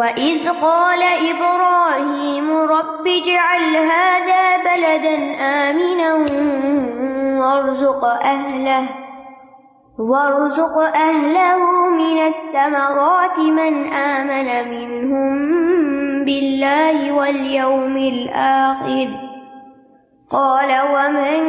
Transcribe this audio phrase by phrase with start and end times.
[0.00, 6.12] وَإِذْ قَالَ إِبْرَاهِيمُ رَبِّ اجْعَلْ هَذَا بَلَدًا آمِنًا
[7.40, 8.88] وَارْزُقْ أَهْلَهُ
[9.98, 15.32] وَارْزُقْ أَهْلَهُ مِنَ الثَّمَرَاتِ مَنْ آمَنَ مِنْهُمْ
[16.24, 19.08] بِاللَّهِ وَالْيَوْمِ الْآخِرِ
[20.30, 21.40] قَالَ وَمَنْ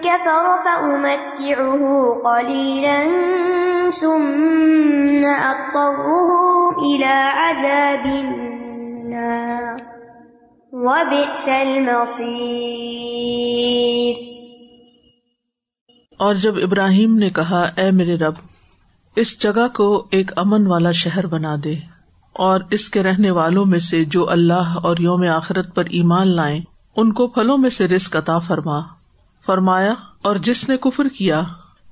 [0.00, 1.82] كَفَرَ فَأُمَتِّعُهُ
[2.24, 3.00] قَلِيلًا
[3.90, 6.51] ثُمَّ أَضْطَرُّهُ
[6.82, 9.82] إِلَى عَذَابِ النَّارِ.
[10.72, 11.50] وَبِئْسَ
[16.16, 18.34] اور جب ابراہیم نے کہا، اے میرے رب،
[19.16, 21.74] اس جگہ کو ایک امن والا شہر بنا دے،
[22.32, 26.60] اور اس کے رہنے والوں میں سے جو اللہ اور یوم آخرت پر ایمان لائیں،
[26.96, 28.80] ان کو پھلوں میں سے رسک عطا فرما۔
[29.46, 31.42] فرمایا، اور جس نے کفر کیا،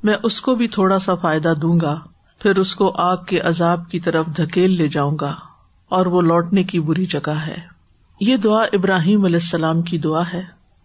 [0.02, 2.00] میں اس کو بھی تھوڑا سا فائدہ دوں گا۔
[2.40, 5.34] پھر اس کو آگ کے عذاب کی طرف دھکیل لے جاؤں گا،
[5.90, 7.58] اور وہ لوٹنے کی بری جگہ ہے۔
[8.20, 10.42] یہ دعا ابراہیم علیہ السلام کی دعا ہے،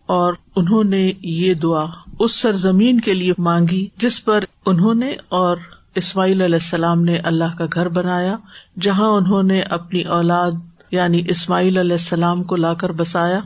[0.10, 1.86] اور انہوں نے یہ دعا
[2.20, 5.58] اس سرزمین کے لیے مانگی جس پر انہوں نے اور
[5.96, 8.36] اسماعیل علیہ السلام نے اللہ کا گھر بنایا،
[8.82, 10.52] جہاں انہوں نے اپنی اولاد
[10.92, 13.40] یعنی اسماعیل علیہ السلام کو لا کر بسایا۔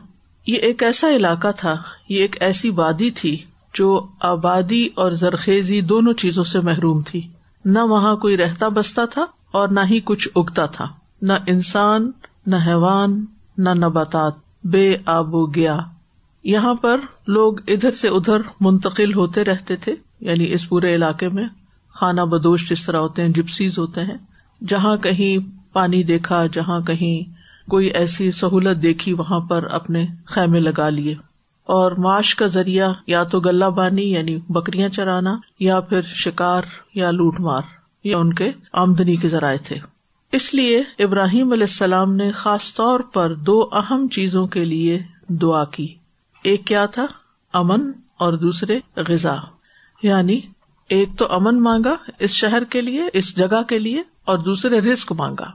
[0.48, 1.75] یہ ایک ایسا علاقہ تھا،
[2.09, 3.38] یہ ایک ایسی وادی تھی
[3.74, 7.22] جو آبادی اور زرخیزی دونوں چیزوں سے محروم تھی۔
[7.66, 10.88] نہ وہاں کوئی رہتا بستا تھا اور نہ ہی کچھ اگتا تھا۔
[11.22, 12.12] نہ انسان،
[12.47, 13.25] نہ حیوان،
[13.58, 14.34] نہ نباتات۔
[14.64, 15.78] بے آبو گیا۔
[16.44, 21.48] یہاں پر لوگ ادھر سے ادھر منتقل ہوتے رہتے تھے یعنی اس پورے علاقے میں
[21.94, 24.18] خانہ بدوش جس طرح ہوتے ہیں جپسیز ہوتے ہیں۔
[24.68, 25.38] جہاں کہیں
[25.74, 27.31] پانی دیکھا، جہاں کہیں
[27.69, 31.16] کوئی ایسی سہولت دیکھی، وہاں پر اپنے خیمے لگا لیے۔
[31.72, 36.62] اور معاش کا ذریعہ یا تو گلہ بانی یعنی بکریاں چرانا یا پھر شکار
[36.96, 37.62] یا لوٹ مار
[38.03, 39.75] یہ ان کے آمدنی کے ذرائع تھے۔
[40.31, 45.66] اس لیے ابراہیم علیہ السلام نے خاص طور پر دو اہم چیزوں کے لیے دعا
[45.66, 45.96] کی۔
[46.44, 47.06] ایک کیا تھا؟
[47.53, 49.36] امن اور دوسرے غذا۔
[50.03, 50.41] یعنی
[50.90, 55.12] ایک تو امن مانگا اس شہر کے لیے، اس جگہ کے لیے اور دوسرے رسک
[55.12, 55.51] مانگا۔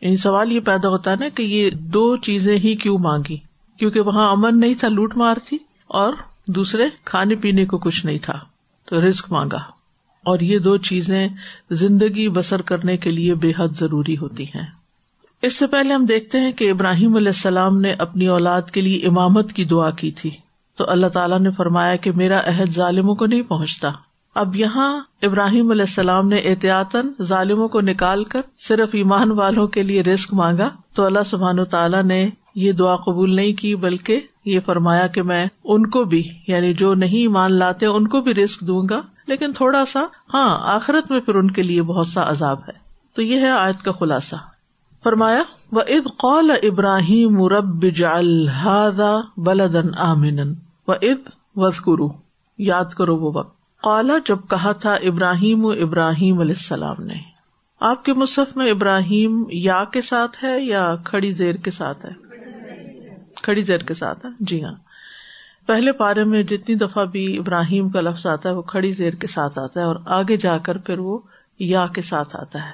[0.00, 3.36] یعنی سوال یہ پیدا ہوتا ہے نا کہ یہ دو چیزیں ہی کیوں مانگی؟
[3.78, 6.14] کیونکہ وہاں امن نہیں تھا، لوٹ مار تھی اور
[6.46, 8.38] دوسرے کھانے پینے کو کچھ نہیں تھا۔
[8.86, 9.58] تو رسک مانگا۔
[10.24, 11.28] اور یہ دو چیزیں
[11.70, 14.66] زندگی بسر کرنے کے لیے بے حد ضروری ہوتی ہیں۔
[15.42, 19.06] اس سے پہلے ہم دیکھتے ہیں کہ ابراہیم علیہ السلام نے اپنی اولاد کے لیے
[19.06, 20.30] امامت کی دعا کی تھی۔
[20.78, 23.90] تو اللہ تعالیٰ نے فرمایا کہ میرا عہد ظالموں کو نہیں پہنچتا۔
[24.34, 29.82] اب یہاں ابراہیم علیہ السلام نے احتیاطن ظالموں کو نکال کر صرف ایمان والوں کے
[29.82, 34.60] لیے رسک مانگا۔ تو اللہ سبحان تعالیٰ نے یہ دعا قبول نہیں کی، بلکہ یہ
[34.60, 38.60] فرمایا کہ میں ان کو بھی یعنی جو نہیں مان لاتے ان کو بھی رسک
[38.60, 42.58] دوں گا۔ لیکن تھوڑا سا ہاں آخرت میں پھر ان کے لیے بہت سا عذاب
[42.58, 42.72] ہے۔
[43.14, 44.36] تو یہ ہے آیت کا خلاصہ۔
[45.04, 48.48] فرمایا و اد قول ابراہیم رب جال
[49.36, 50.38] بلدن آمن
[50.88, 52.08] و اد وز کرو
[52.58, 57.14] یاد کرو وہ وقت۔ قالا جب کہا تھا ابراہیم و ابراہیم علیہ السلام نے۔
[57.80, 62.25] آپ کے مصحف میں ابراہیم یا کے ساتھ ہے یا کھڑی زیر کے ساتھ ہے؟
[63.46, 64.74] کھڑی زیر کے ساتھ ہے جی ہاں۔
[65.66, 69.26] پہلے پارے میں جتنی دفعہ بھی ابراہیم کا لفظ آتا ہے، وہ کھڑی زیر کے
[69.26, 71.18] ساتھ آتا ہے اور آگے جا کر پھر وہ
[71.58, 72.70] یا کے ساتھ آتا ہے۔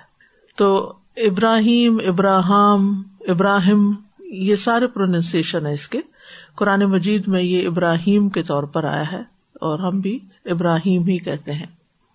[0.57, 6.01] تو ابراہیم ابراہم ابراہیم، یہ سارے پروننسیشن ہے اس کے۔
[6.55, 9.21] قرآن مجید میں یہ ابراہیم کے طور پر آیا ہے
[9.55, 11.67] اور ہم بھی ابراہیم ہی کہتے ہیں۔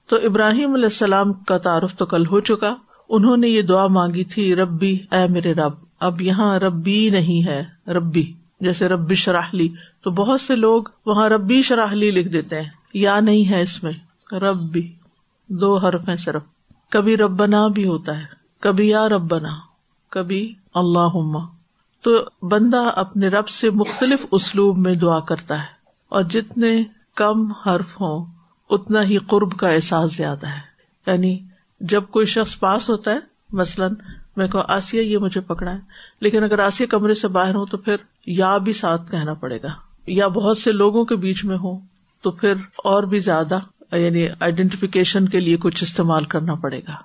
[0.10, 2.76] تو ابراہیم علیہ السلام کا تعارف تو کل ہو چکا۔
[3.10, 7.64] انہوں نے یہ دعا مانگی تھی، ربی، اے میرے رب، اب یہاں ربی نہیں ہے،
[7.88, 9.70] ربی۔ جیسے ربی شراہلی
[10.04, 13.94] تو بہت سے لوگ وہاں ربی شراہلی لکھ دیتے ہیں۔ یا نہیں ہے اس میں۔
[14.36, 14.94] رب بھی
[15.50, 16.42] دو حرف ہیں صرف۔
[16.90, 18.26] کبھی ربنا بھی ہوتا ہے،
[18.60, 19.50] کبھی یا ربنا،
[20.10, 21.42] کبھی اللہ
[22.02, 25.66] تو بندہ اپنے رب سے مختلف اسلوب میں دعا کرتا ہے،
[26.10, 26.84] اور جتنے
[27.16, 28.26] کم حرف ہوں،
[28.70, 30.60] اتنا ہی قرب کا احساس زیادہ ہے۔
[31.08, 31.40] یعنی
[31.80, 33.20] جب کوئی شخص پاس ہوتا ہے،
[33.52, 33.94] مثلاً
[34.38, 35.80] میں کہوں، آسیہ، یہ مجھے پکڑا ہے۔
[36.20, 39.68] لیکن اگر آسیہ کمرے سے باہر ہو تو پھر یا بھی ساتھ کہنا پڑے گا،
[40.08, 41.80] یا بہت سے لوگوں کے بیچ میں ہو
[42.22, 43.60] تو پھر اور بھی زیادہ
[43.96, 46.96] یعنی آئیڈینٹیفیکیشن کے لیے کچھ استعمال کرنا پڑے گا۔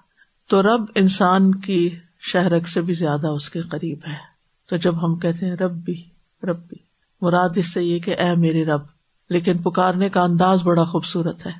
[0.49, 4.33] تو رب انسان کی شہرک سے بھی زیادہ اس کے قریب ہے۔
[4.71, 6.05] تو جب ہم کہتے ہیں رب بھی
[6.43, 6.77] رب بھی
[7.23, 8.81] مراد اس سے یہ کہ اے میرے رب،
[9.31, 11.53] لیکن پکارنے کا انداز بڑا خوبصورت ہے۔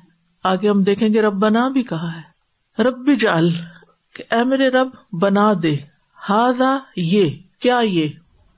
[0.43, 2.33] آگے ہم دیکھیں گے رب بنا بھی کہا ہے۔
[2.83, 3.49] رب بھی جال
[4.13, 5.75] کہ اے میرے رب، بنا دے۔
[6.29, 7.29] ہاضا یہ۔
[7.63, 8.07] کیا یہ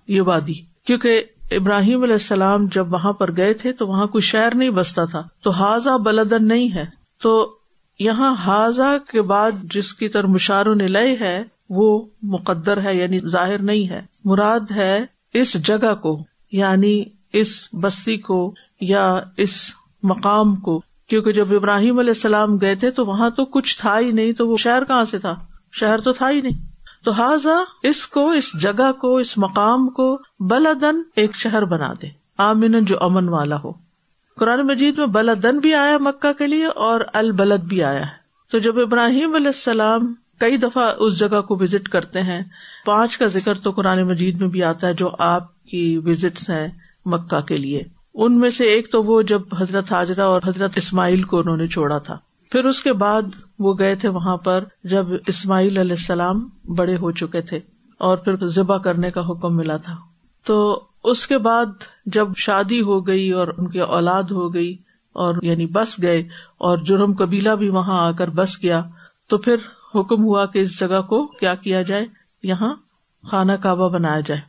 [0.08, 0.54] یہ وادی؟
[0.86, 5.06] کیونکہ ابراہیم علیہ السلام جب وہاں پر گئے تھے تو وہاں کوئی شہر نہیں بستا
[5.06, 6.86] تھا۔ تو حاضا بلدن نہیں ہے۔
[7.22, 7.56] تو
[8.00, 13.20] یہاں حاضا کے بعد جس کی طرح مشار نے لیے ہے، وہ مقدر ہے یعنی
[13.20, 17.04] ظاہر نہیں ہے۔ مراد ہے اس جگہ کو یعنی
[17.34, 19.72] اس بستی کو یا اس
[20.04, 24.12] مقام کو۔ کیونکہ جب ابراہیم علیہ السلام گئے تھے تو وہاں تو کچھ تھا ہی
[24.12, 25.36] نہیں، تو وہ شہر کہاں سے تھا؟
[25.74, 26.75] شہر تو تھا ہی نہیں۔
[27.06, 32.08] تو حاضا اس کو، اس جگہ کو، اس مقام کو بلدن ایک شہر بنا دے
[32.38, 33.72] آمن جو امن والا ہو۔
[34.38, 38.60] قرآن مجید میں بلدن بھی آیا مکہ کے لیے اور البلد بھی آیا ہے۔ تو
[38.60, 42.42] جب ابراہیم علیہ السلام کئی دفعہ اس جگہ کو وزٹ کرتے ہیں
[42.86, 46.68] پانچ کا ذکر تو قرآن مجید میں بھی آتا ہے جو آپ کی وزٹس ہیں
[47.06, 51.24] مکہ کے لیے۔ ان میں سے ایک تو وہ جب حضرت حاجرہ اور حضرت اسماعیل
[51.24, 52.18] کو انہوں نے چھوڑا تھا۔
[52.52, 53.22] پھر اس کے بعد
[53.60, 57.58] وہ گئے تھے وہاں پر جب اسماعیل علیہ السلام بڑے ہو چکے تھے
[57.98, 59.96] اور پھر ذبح کرنے کا حکم ملا تھا۔
[60.46, 61.66] تو اس کے بعد
[62.06, 64.74] جب شادی ہو گئی اور ان کی اولاد ہو گئی
[65.14, 66.20] اور یعنی بس گئے
[66.58, 68.82] اور جرم قبیلہ بھی وہاں آ کر بس گیا،
[69.30, 69.56] تو پھر
[69.96, 72.06] حکم ہوا کہ اس جگہ کو کیا کیا جائے؟
[72.44, 72.76] یہاں
[73.28, 74.42] خانہ کعبہ بنایا جائے۔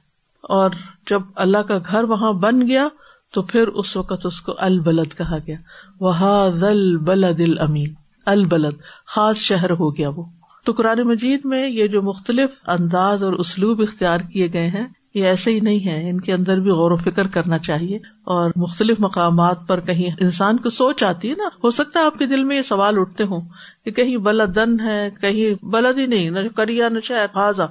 [0.43, 0.70] اور
[1.11, 2.88] جب اللہ کا گھر وہاں بن گیا،
[3.32, 5.56] تو پھر اس وقت اس کو البلد کہا گیا۔
[6.00, 6.50] وہ
[6.99, 8.73] بلد امین البلد،
[9.06, 10.25] خاص شہر ہو گیا وہ۔
[10.64, 15.25] تو قرآن مجید میں یہ جو مختلف انداز اور اسلوب اختیار کیے گئے ہیں، یہ
[15.25, 18.96] ایسے ہی نہیں ہے ان کے اندر بھی غور و فکر کرنا چاہیے۔ اور مختلف
[19.00, 22.44] مقامات پر کہیں انسان کو سوچ آتی ہے نا، ہو سکتا ہے آپ کے دل
[22.44, 23.40] میں یہ سوال اٹھتے ہوں
[23.84, 27.67] کہ کہیں بلدن ہے، کہیں بلد ہی نہیں، نہ کریا نہ شاید حاضا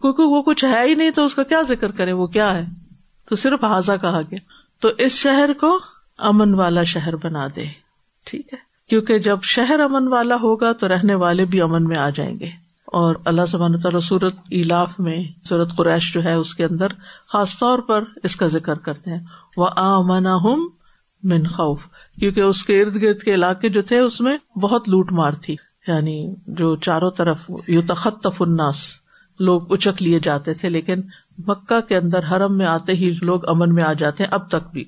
[0.00, 2.64] کیونکہ وہ کچھ ہے ہی نہیں تو اس کا کیا ذکر کرے وہ کیا ہے؟
[3.28, 4.38] تو صرف حاضا کہا گیا۔
[4.80, 5.78] تو اس شہر کو
[6.18, 7.64] امن والا شہر بنا دے۔
[8.24, 12.10] ٹھیک ہے۔ کیونکہ جب شہر امن والا ہوگا تو رہنے والے بھی امن میں آ
[12.10, 12.46] جائیں گے۔
[12.86, 16.86] اور اللہ سبحانہ تعالیٰ سورت الاف میں، سورت قریش جو ہے، اس کے اندر
[17.32, 19.20] خاص طور پر اس کا ذکر کرتے ہیں۔
[19.56, 20.68] وہ آمنا ہم
[21.22, 21.80] من خوف۔
[22.18, 25.56] کیونکہ اس کے ارد گرد کے علاقے جو تھے، اس میں بہت لوٹ مار تھی۔
[25.88, 28.76] یعنی جو چاروں طرف یو تخت الناس،
[29.40, 31.00] لوگ اچک لیے جاتے تھے، لیکن
[31.46, 34.72] مکہ کے اندر حرم میں آتے ہی لوگ امن میں آ جاتے ہیں، اب تک
[34.72, 34.84] بھی۔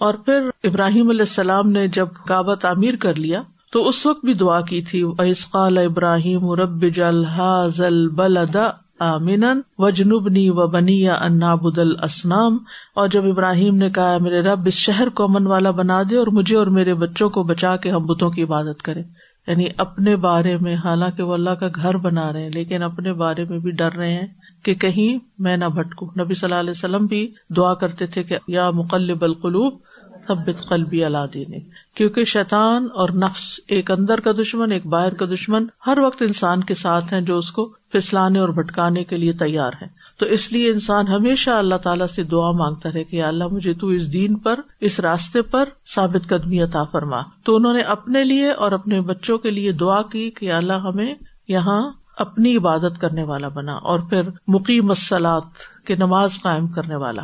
[0.00, 4.34] اور پھر ابراہیم علیہ السلام نے جب کعبہ تعمیر کر لیا، تو اس وقت بھی
[4.34, 7.80] دعا کی تھی اسقال ابراہیم رب جلحاظ
[8.16, 8.56] بلد
[9.00, 9.44] آمین
[9.78, 12.56] و جنوبنی و بنی انابد الاسنام
[12.94, 16.26] اور جب ابراہیم نے کہا میرے رب، اس شہر کو امن والا بنا دے اور
[16.32, 19.02] مجھے اور میرے بچوں کو بچا کے ہم بتوں کی عبادت کرے
[19.48, 23.44] یعنی اپنے بارے میں، حالانکہ وہ اللہ کا گھر بنا رہے ہیں، لیکن اپنے بارے
[23.44, 24.26] میں بھی ڈر رہے ہیں
[24.64, 27.26] کہ کہیں میں نہ بھٹکوں۔ نبی صلی اللہ علیہ وسلم بھی
[27.56, 29.78] دعا کرتے تھے کہ یا مقلب القلوب
[30.28, 31.60] ثبت قلبی اللہ دین
[31.94, 36.64] کیونکہ شیطان اور نفس ایک اندر کا دشمن، ایک باہر کا دشمن ہر وقت انسان
[36.64, 39.86] کے ساتھ ہیں جو اس کو پھسلانے اور بھٹکانے کے لیے تیار ہے
[40.18, 43.86] تو اس لیے انسان ہمیشہ اللہ تعالیٰ سے دعا مانگتا رہے کہ اللہ مجھے تو
[43.86, 48.50] اس دین پر، اس راستے پر ثابت قدمی عطا فرما۔ تو انہوں نے اپنے لیے
[48.50, 51.14] اور اپنے بچوں کے لیے دعا کی کہ اللہ ہمیں
[51.48, 55.42] یہاں اپنی عبادت کرنے والا بنا اور پھر مقیم مسلات
[55.86, 57.22] کے نماز قائم کرنے والا۔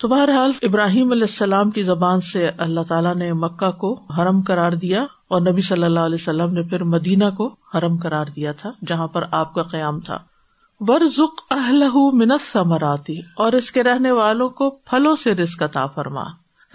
[0.00, 4.72] تو بہرحال ابراہیم علیہ السلام کی زبان سے اللہ تعالیٰ نے مکہ کو حرم قرار
[4.72, 8.70] دیا اور نبی صلی اللہ علیہ وسلم نے پھر مدینہ کو حرم قرار دیا تھا،
[8.86, 10.18] جہاں پر آپ کا قیام تھا۔
[10.80, 11.20] ورژ
[11.50, 16.24] اہل منت ثمراتی اور اس کے رہنے والوں کو پھلوں سے رسک عطا فرما۔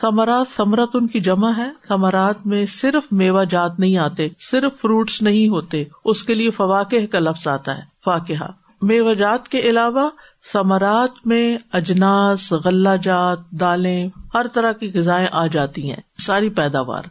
[0.02, 5.22] ثمرات ثمرت ان کی جمع ہے۔ ثمرات میں صرف میوہ جات نہیں آتے، صرف فروٹس
[5.22, 8.44] نہیں ہوتے، اس کے لیے فواقہ کا لفظ آتا ہے۔ فاقہ
[8.82, 10.10] میوہ جات کے علاوہ
[10.54, 17.04] ثمرات میں اجناس، غلہ جات، دالیں، ہر طرح کی غذائیں آ جاتی ہیں، ساری پیداوار۔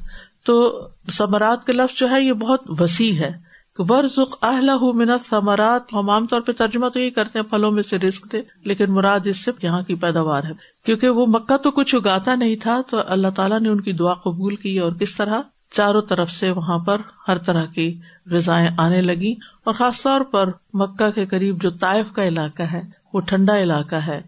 [0.44, 6.10] تو ثمرات کا لفظ جو ہے، یہ بہت وسیع ہے ورژ اہل منت ثمرات ہم
[6.10, 9.20] عام طور پہ ترجمہ تو یہی کرتے ہیں، پھلوں میں سے رسک دے، لیکن مراد
[9.24, 10.52] اس سے یہاں کی پیداوار ہے۔
[10.86, 14.14] کیونکہ وہ مکہ تو کچھ اگاتا نہیں تھا، تو اللہ تعالیٰ نے ان کی دعا
[14.14, 15.40] قبول کی اور کس طرح؟
[15.72, 16.96] چاروں طرف سے وہاں پر
[17.28, 22.06] ہر طرح کی غذائیں آنے لگی اور خاص طور پر مکہ کے قریب جو طائف
[22.12, 22.80] کا علاقہ ہے
[23.18, 24.18] وہ ٹھنڈا علاقہ ہے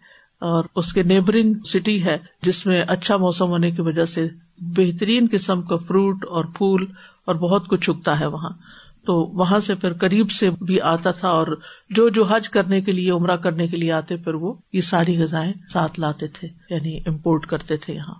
[0.40, 4.28] اور اس کے نیبرنگ سٹی ہے جس میں اچھا موسم ہونے کی وجہ سے
[4.58, 6.86] بہترین قسم کا فروٹ اور پھول
[7.26, 8.50] اور بہت کچھ اگتا ہے وہاں۔
[9.06, 11.46] تو وہاں سے پھر قریب سے بھی آتا تھا اور
[11.90, 15.22] جو جو حج کرنے کے لیے، عمرہ کرنے کے لیے آتے، پھر وہ یہ ساری
[15.22, 18.14] غذائیں ساتھ لاتے تھے یعنی امپورٹ کرتے تھے یہاں۔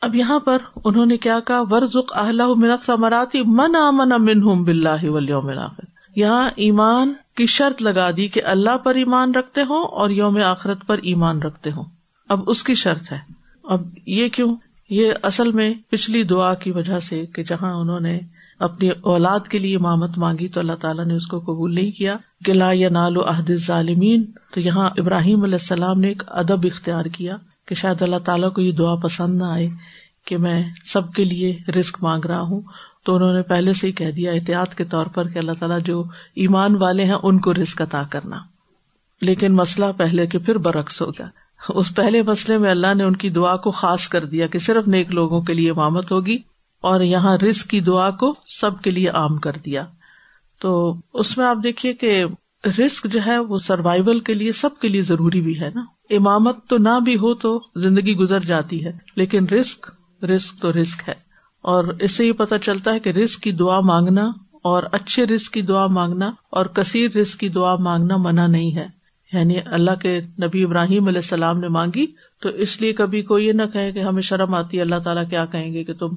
[0.00, 4.64] اب یہاں پر انہوں نے کیا کہا؟ ورژ اہل منت سمراتی من امن امن ہوں
[4.64, 5.50] بلّہ ولیوم
[6.16, 10.86] یہاں ایمان کی شرط لگا دی کہ اللہ پر ایمان رکھتے ہوں اور یوم آخرت
[10.86, 11.84] پر ایمان رکھتے ہوں۔
[12.28, 13.18] اب اس کی شرط ہے۔
[13.64, 14.56] اب یہ کیوں؟
[14.90, 18.20] یہ اصل میں پچھلی دعا کی وجہ سے کہ جہاں انہوں نے
[18.58, 22.16] اپنی اولاد کے لیے امامت مانگی تو اللہ تعالیٰ نے اس کو قبول نہیں کیا
[22.44, 27.04] کہ لا یا نالو عہد ظالمین تو یہاں ابراہیم علیہ السلام نے ایک ادب اختیار
[27.04, 27.36] کیا
[27.68, 29.68] کہ شاید اللہ تعالیٰ کو یہ دعا پسند نہ آئے
[30.26, 32.60] کہ میں سب کے لیے رسک مانگ رہا ہوں
[33.04, 35.80] تو انہوں نے پہلے سے ہی کہہ دیا احتیاط کے طور پر کہ اللہ تعالیٰ
[35.80, 36.04] جو
[36.36, 38.36] ایمان والے ہیں ان کو رسک عطا کرنا۔
[39.20, 41.26] لیکن مسئلہ پہلے کے پھر برعکس ہو گیا۔
[41.68, 44.88] اس پہلے مسئلے میں اللہ نے ان کی دعا کو خاص کر دیا کہ صرف
[44.88, 46.36] نیک لوگوں کے لیے امامت ہوگی
[46.80, 49.84] اور یہاں رسک کی دعا کو سب کے لیے عام کر دیا۔
[50.60, 52.24] تو اس میں آپ دیکھیے کہ
[52.66, 56.56] رسک جو ہے وہ سروائول کے لیے سب کے لیے ضروری بھی ہے نا۔ امامت
[56.68, 59.90] تو نہ بھی ہو تو زندگی گزر جاتی ہے، لیکن رسک
[60.24, 61.33] رسک تو رسک ہے۔
[61.64, 64.24] اور اس سے یہ پتا چلتا ہے کہ رسک کی دعا مانگنا
[64.62, 68.86] اور اچھے رسک کی دعا مانگنا اور کثیر رسک کی دعا مانگنا منع نہیں ہے۔
[69.32, 72.06] یعنی اللہ کے نبی ابراہیم علیہ السلام نے مانگی
[72.42, 75.30] تو اس لیے کبھی کوئی یہ نہ کہے کہ ہمیں شرم آتی ہے، اللہ تعالیٰ
[75.30, 76.08] کیا کہیں گے کہ تم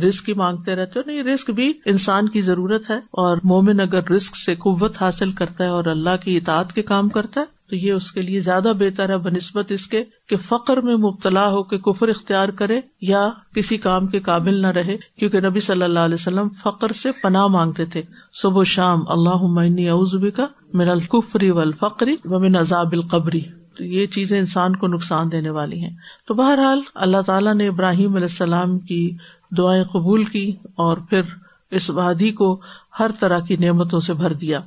[0.00, 4.08] رسک ہی مانگتے رہتے ہو؟ نہیں رسک بھی انسان کی ضرورت ہے اور مومن اگر
[4.10, 7.76] رسک سے قوت حاصل کرتا ہے اور اللہ کی اطاعت کے کام کرتا ہے تو
[7.76, 11.62] یہ اس کے لیے زیادہ بہتر ہے بنسبت اس کے کہ فخر میں مبتلا ہو
[11.62, 15.98] کے کفر اختیار کرے یا کسی کام کے قابل نہ رہے، کیونکہ نبی صلی اللہ
[15.98, 18.02] علیہ وسلم فخر سے پناہ مانگتے تھے۔
[18.42, 23.40] صبح و شام اللہ عمنی کا میرا القفری و الفقری و من عذاب القبری
[23.76, 25.90] تو یہ چیزیں انسان کو نقصان دینے والی ہیں۔
[26.28, 29.16] تو بہرحال اللہ تعالیٰ نے ابراہیم علیہ السلام کی
[29.58, 31.20] دعائیں قبول کی اور پھر
[31.70, 32.60] اس وادی کو
[33.00, 34.60] ہر طرح کی نعمتوں سے بھر دیا۔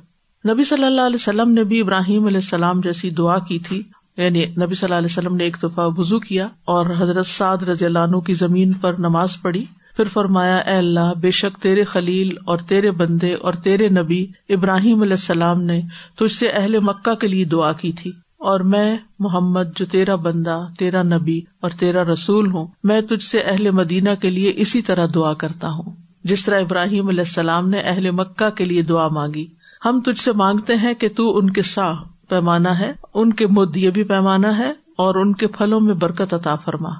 [0.48, 3.82] نبی صلی اللہ علیہ وسلم نے بھی ابراہیم علیہ السلام جیسی دعا کی تھی۔
[4.16, 7.84] یعنی نبی صلی اللہ علیہ وسلم نے ایک دفعہ وزو کیا اور حضرت سعد رضی
[7.84, 9.64] اللہ عنہ کی زمین پر نماز پڑھی۔
[9.96, 15.02] پھر فرمایا، اے اللہ، بے شک تیرے خلیل اور تیرے بندے اور تیرے نبی ابراہیم
[15.02, 15.80] علیہ السلام نے
[16.18, 20.66] تجھ سے اہل مکہ کے لیے دعا کی تھی۔ اور میں، محمد، جو تیرا بندہ،
[20.78, 25.06] تیرا نبی اور تیرا رسول ہوں، میں تجھ سے اہل مدینہ کے لیے اسی طرح
[25.14, 25.92] دعا کرتا ہوں۔
[26.24, 29.46] جس طرح ابراہیم علیہ السلام نے اہل مکہ کے لیے دعا مانگی۔
[29.84, 31.92] ہم تجھ سے مانگتے ہیں کہ تو ان کے سا
[32.28, 36.34] پیمانہ ہے، ان کے مد یہ بھی پیمانہ ہے، اور ان کے پھلوں میں برکت
[36.34, 36.90] عطا فرما۔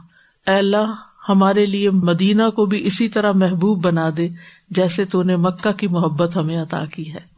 [0.46, 0.94] اے اللہ،
[1.28, 4.28] ہمارے لیے مدینہ کو بھی اسی طرح محبوب بنا دے
[4.70, 7.30] جیسے تو نے مکہ کی محبت ہمیں عطا کی ہے۔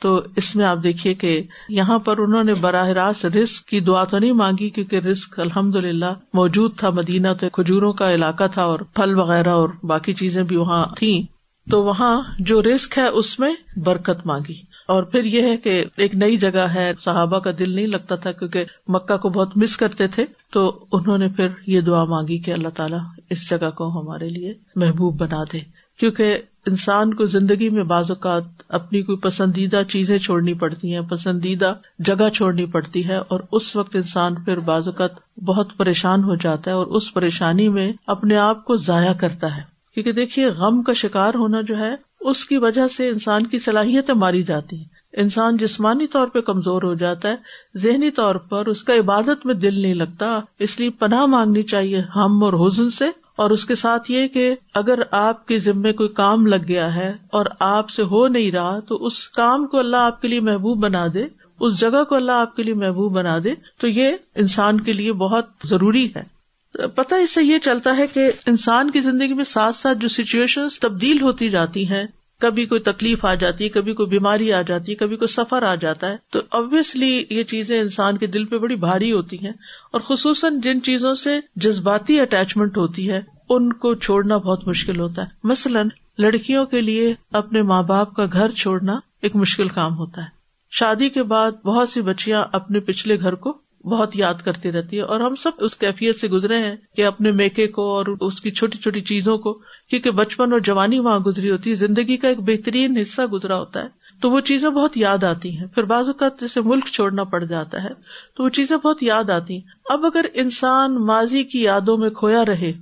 [0.00, 4.04] تو اس میں آپ دیکھیے کہ یہاں پر انہوں نے براہ راست رسک کی دعا
[4.04, 8.62] تو نہیں مانگی کیونکہ رسک الحمد للہ موجود تھا مدینہ تو کھجوروں کا علاقہ تھا
[8.62, 11.37] اور پھل وغیرہ اور باقی چیزیں بھی وہاں تھیں۔
[11.70, 16.14] تو وہاں جو رسک ہے اس میں برکت مانگی۔ اور پھر یہ ہے کہ ایک
[16.14, 20.06] نئی جگہ ہے، صحابہ کا دل نہیں لگتا تھا کیونکہ مکہ کو بہت مس کرتے
[20.06, 22.98] تھے۔ تو انہوں نے پھر یہ دعا مانگی کہ اللہ تعالیٰ
[23.30, 25.58] اس جگہ کو ہمارے لیے محبوب بنا دے۔
[26.00, 31.74] کیونکہ انسان کو زندگی میں بعض اوقات اپنی کوئی پسندیدہ چیزیں چھوڑنی پڑتی ہیں، پسندیدہ
[31.98, 36.70] جگہ چھوڑنی پڑتی ہے اور اس وقت انسان پھر بعض اوقات بہت پریشان ہو جاتا
[36.70, 40.92] ہے اور اس پریشانی میں اپنے آپ کو ضائع کرتا ہے۔ کیونکہ دیکھیے، غم کا
[40.92, 45.56] شکار ہونا جو ہے، اس کی وجہ سے انسان کی صلاحیتیں ماری جاتی ہیں۔ انسان
[45.56, 47.36] جسمانی طور پہ کمزور ہو جاتا ہے،
[47.76, 51.98] ذہنی طور پر اس کا عبادت میں دل نہیں لگتا، اس لیے پناہ مانگنی چاہیے
[52.16, 53.04] ہم اور حزن سے۔
[53.36, 57.08] اور اس کے ساتھ یہ کہ اگر آپ کے ذمے کوئی کام لگ گیا ہے
[57.08, 60.78] اور آپ سے ہو نہیں رہا، تو اس کام کو اللہ آپ کے لیے محبوب
[60.78, 61.24] بنا دے۔
[61.60, 65.12] اس جگہ کو اللہ آپ کے لیے محبوب بنا دے۔ تو یہ انسان کے لیے
[65.12, 66.37] بہت ضروری ہے۔
[66.86, 70.68] پتا اس سے یہ چلتا ہے کہ انسان کی زندگی میں ساتھ ساتھ جو سچویشن
[70.80, 72.04] تبدیل ہوتی جاتی ہیں،
[72.40, 75.62] کبھی کوئی تکلیف آ جاتی ہے، کبھی کوئی بیماری آ جاتی ہے، کبھی کوئی سفر
[75.62, 79.52] آ جاتا ہے، تو ابویسلی یہ چیزیں انسان کے دل پہ بڑی بھاری ہوتی ہیں
[79.92, 85.22] اور خصوصاً جن چیزوں سے جذباتی اٹیچمنٹ ہوتی ہے، ان کو چھوڑنا بہت مشکل ہوتا
[85.22, 90.22] ہے۔ مثلاً لڑکیوں کے لیے اپنے ماں باپ کا گھر چھوڑنا ایک مشکل کام ہوتا
[90.22, 90.26] ہے۔
[90.70, 93.58] شادی کے بعد بہت سی بچیاں اپنے پچھلے گھر کو
[93.88, 97.30] بہت یاد کرتی رہتی ہے اور ہم سب اس کیفیت سے گزرے ہیں کہ اپنے
[97.30, 99.52] میکے کو اور اس کی چھوٹی چھوٹی چیزوں کو،
[99.90, 103.82] کیونکہ بچپن اور جوانی وہاں گزری ہوتی ہے، زندگی کا ایک بہترین حصہ گزرا ہوتا
[103.82, 107.44] ہے۔ تو وہ چیزیں بہت یاد آتی ہیں۔ پھر بعض اوقات جیسے ملک چھوڑنا پڑ
[107.44, 107.88] جاتا ہے،
[108.36, 112.44] تو وہ چیزیں بہت یاد آتی ہیں۔ اب اگر انسان ماضی کی یادوں میں کھویا
[112.44, 112.72] رہے،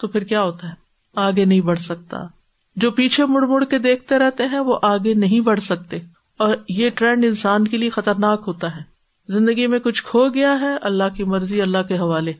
[0.00, 0.74] تو پھر کیا ہوتا ہے؟
[1.16, 2.16] آگے نہیں بڑھ سکتا۔
[2.76, 5.98] جو پیچھے مڑ مڑ کے دیکھتے رہتے ہیں، وہ آگے نہیں بڑھ سکتے۔
[6.38, 8.95] اور یہ ٹرینڈ انسان کے لیے خطرناک ہوتا ہے۔
[9.28, 12.32] زندگی میں کچھ کھو گیا ہے، اللہ کی مرضی، اللہ کے حوالے۔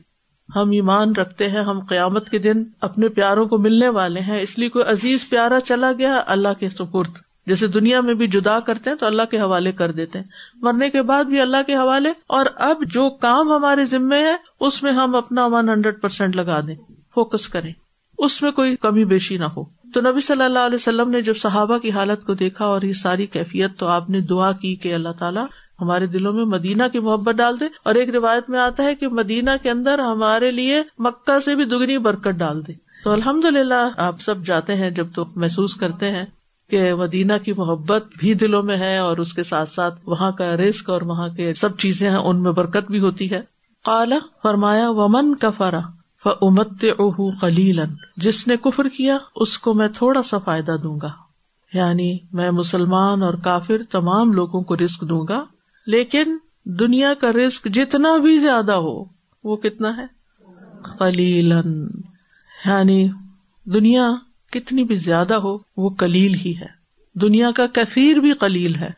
[0.55, 4.59] ہم ایمان رکھتے ہیں، ہم قیامت کے دن اپنے پیاروں کو ملنے والے ہیں۔ اس
[4.59, 7.11] لیے کوئی عزیز پیارا چلا گیا، اللہ کے سپرد۔
[7.47, 10.25] جیسے دنیا میں بھی جدا کرتے ہیں تو اللہ کے حوالے کر دیتے ہیں۔
[10.55, 14.83] مرنے کے بعد بھی اللہ کے حوالے۔ اور اب جو کام ہمارے ذمے ہے، اس
[14.83, 16.75] میں ہم اپنا ون ہنڈریڈ پرسینٹ لگا دیں۔
[17.15, 17.73] فوکس کریں۔
[18.17, 19.63] اس میں کوئی کمی بیشی نہ ہو۔
[19.93, 22.93] تو نبی صلی اللہ علیہ وسلم نے جب صحابہ کی حالت کو دیکھا اور یہ
[22.93, 25.45] ساری کیفیت، تو آپ نے دعا کی کہ اللہ تعالیٰ
[25.81, 29.07] ہمارے دلوں میں مدینہ کی محبت ڈال دے اور ایک روایت میں آتا ہے کہ
[29.07, 33.89] مدینہ کے اندر ہمارے لیے مکہ سے بھی دگنی برکت ڈال دے۔ تو الحمد للہ
[33.97, 36.25] آپ سب جاتے ہیں جب تو محسوس کرتے ہیں
[36.69, 40.57] کہ مدینہ کی محبت بھی دلوں میں ہے اور اس کے ساتھ ساتھ وہاں کا
[40.57, 43.41] رسک اور وہاں کے سب چیزیں ہیں، ان میں برکت بھی ہوتی ہے۔
[43.85, 45.79] کالا فرمایا، ومن کفرا
[46.23, 51.09] فمت اوہ کلیلن جس نے کفر کیا، اس کو میں تھوڑا سا فائدہ دوں گا۔
[51.73, 55.43] یعنی میں مسلمان اور کافر تمام لوگوں کو رسک دوں گا۔
[55.87, 59.03] لیکن دنیا کا رسک جتنا بھی زیادہ ہو،
[59.43, 60.05] وہ کتنا ہے؟
[60.99, 61.87] کلیلن
[62.65, 63.09] یعنی
[63.65, 64.11] دنیا
[64.51, 66.77] کتنی بھی زیادہ ہو، وہ کلیل ہی ہے۔
[67.13, 68.89] دنیا کا کثیر بھی کلیل ہے۔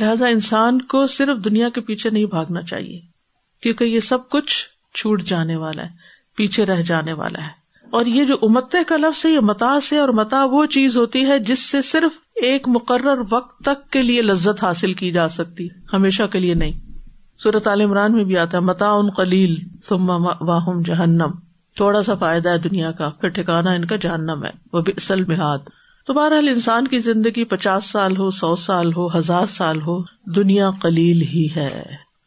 [0.00, 3.00] لہذا انسان کو صرف دنیا کے پیچھے نہیں بھاگنا چاہیے،
[3.62, 5.90] کیونکہ یہ سب کچھ چھوٹ جانے والا ہے،
[6.36, 7.50] پیچھے رہ جانے والا ہے۔
[7.90, 11.24] اور یہ جو امت کا لفظ ہے، یہ متا سے اور متا وہ چیز ہوتی
[11.24, 15.68] ہے جس سے صرف ایک مقرر وقت تک کے لیے لذت حاصل کی جا سکتی
[15.92, 16.72] ہمیشہ کے لیے نہیں۔
[17.42, 19.56] صورت عال عمران میں بھی آتا ہے متا ان کلیل
[19.90, 21.30] واہم جہنم۔
[21.76, 25.24] تھوڑا سا فائدہ ہے دنیا کا، پھر ٹھکانا ان کا جہنم ہے۔ وہ بھی اصل
[25.24, 25.58] محاد
[26.06, 30.70] تو بہرحال انسان کی زندگی پچاس سال ہو، سو سال ہو، ہزار سال ہو، دنیا
[30.82, 31.82] کلیل ہی ہے۔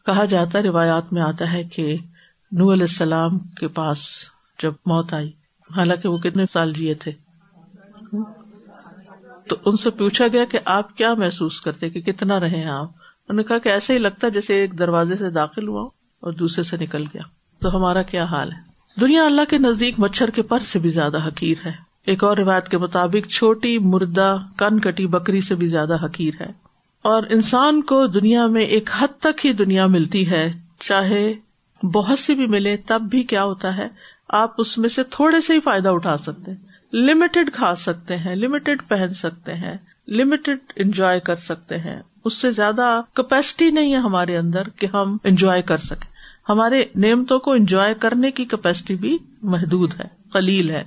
[0.05, 1.97] کہا جاتا ہے، روایات میں آتا ہے کہ
[2.51, 3.97] نو علیہ السلام کے پاس
[4.63, 5.31] جب موت آئی،
[5.77, 7.11] حالانکہ وہ کتنے سال جیے تھے؟
[9.51, 12.83] تو ان سے پوچھا گیا کہ آپ کیا محسوس کرتے کہ کتنا رہے ہیں آپ؟
[12.83, 15.81] انہوں نے کہا کہ ایسے ہی لگتا جیسے ایک دروازے سے داخل ہوا
[16.21, 17.21] اور دوسرے سے نکل گیا۔
[17.59, 18.57] تو ہمارا کیا حال ہے؟
[19.01, 21.71] دنیا اللہ کے نزدیک مچھر کے پر سے بھی زیادہ حقیر ہے۔
[22.05, 26.49] ایک اور روایت کے مطابق، چھوٹی مردہ، کن کٹی بکری سے بھی زیادہ حقیر ہے۔
[27.01, 31.33] اور انسان کو دنیا میں ایک حد تک ہی دنیا ملتی ہے۔ چاہے
[31.83, 33.87] بہت سی بھی ملے، تب بھی کیا ہوتا ہے؟
[34.29, 38.35] آپ اس میں سے تھوڑے سے ہی فائدہ اٹھا سکتے ہیں۔ لمیٹڈ کھا سکتے ہیں
[38.35, 39.77] لمیٹڈ پہن سکتے ہیں
[40.07, 45.17] لمیٹڈ انجوائے کر سکتے ہیں۔ اس سے زیادہ کیپیسٹی نہیں ہے ہمارے اندر کہ ہم
[45.23, 46.11] انجوائے کر سکیں۔
[46.49, 50.83] ہمارے نعمتوں کو انجوائے کرنے کی کیپیسٹی بھی محدود ہے کلیل ہے۔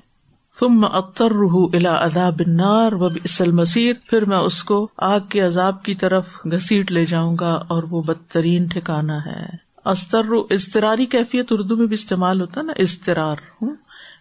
[0.61, 5.41] تم اختر روح الا ادا بنار و اسل مسیر پھر میں اس کو آگ کے
[5.41, 9.47] عذاب کی طرف گھسیٹ لے جاؤں گا اور وہ بدترین ٹھکانا ہے۔
[9.85, 13.37] استر استراری کیفیت اردو میں بھی استعمال ہوتا ہے نا استرار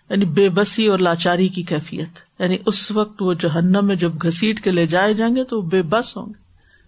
[0.10, 4.64] یعنی بے بسی اور لاچاری کی کیفیت۔ یعنی اس وقت وہ جہنم میں جب گھسیٹ
[4.64, 6.44] کے لے جائے جائیں گے تو بے بس ہوں گے،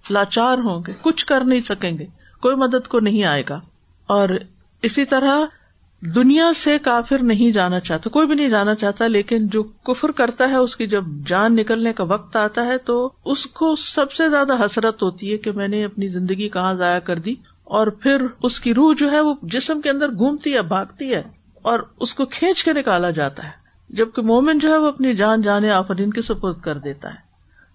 [0.10, 2.06] لاچار ہوں گے، کچھ کر نہیں سکیں گے،
[2.42, 3.60] کوئی مدد کو نہیں آئے گا۔
[4.08, 4.30] اور
[4.82, 5.40] اسی طرح
[6.02, 10.50] دنیا سے کافر نہیں جانا چاہتا، کوئی بھی نہیں جانا چاہتا، لیکن جو کفر کرتا
[10.50, 14.30] ہے، اس کی جب جان نکلنے کا وقت آتا ہے، تو اس کو سب سے
[14.30, 18.26] زیادہ حسرت ہوتی ہے کہ میں نے اپنی زندگی کہاں ضائع کر دی۔ اور پھر
[18.44, 21.24] اس کی روح جو ہے، وہ جسم کے اندر گھومتی ہے، بھاگتی ہے۔
[21.66, 23.50] اور اس کو کھینچ کے نکالا جاتا ہے،
[23.90, 27.16] جبکہ مومن جو ہے وہ اپنی جان جانے آفرین کے سپرد کر دیتا ہے۔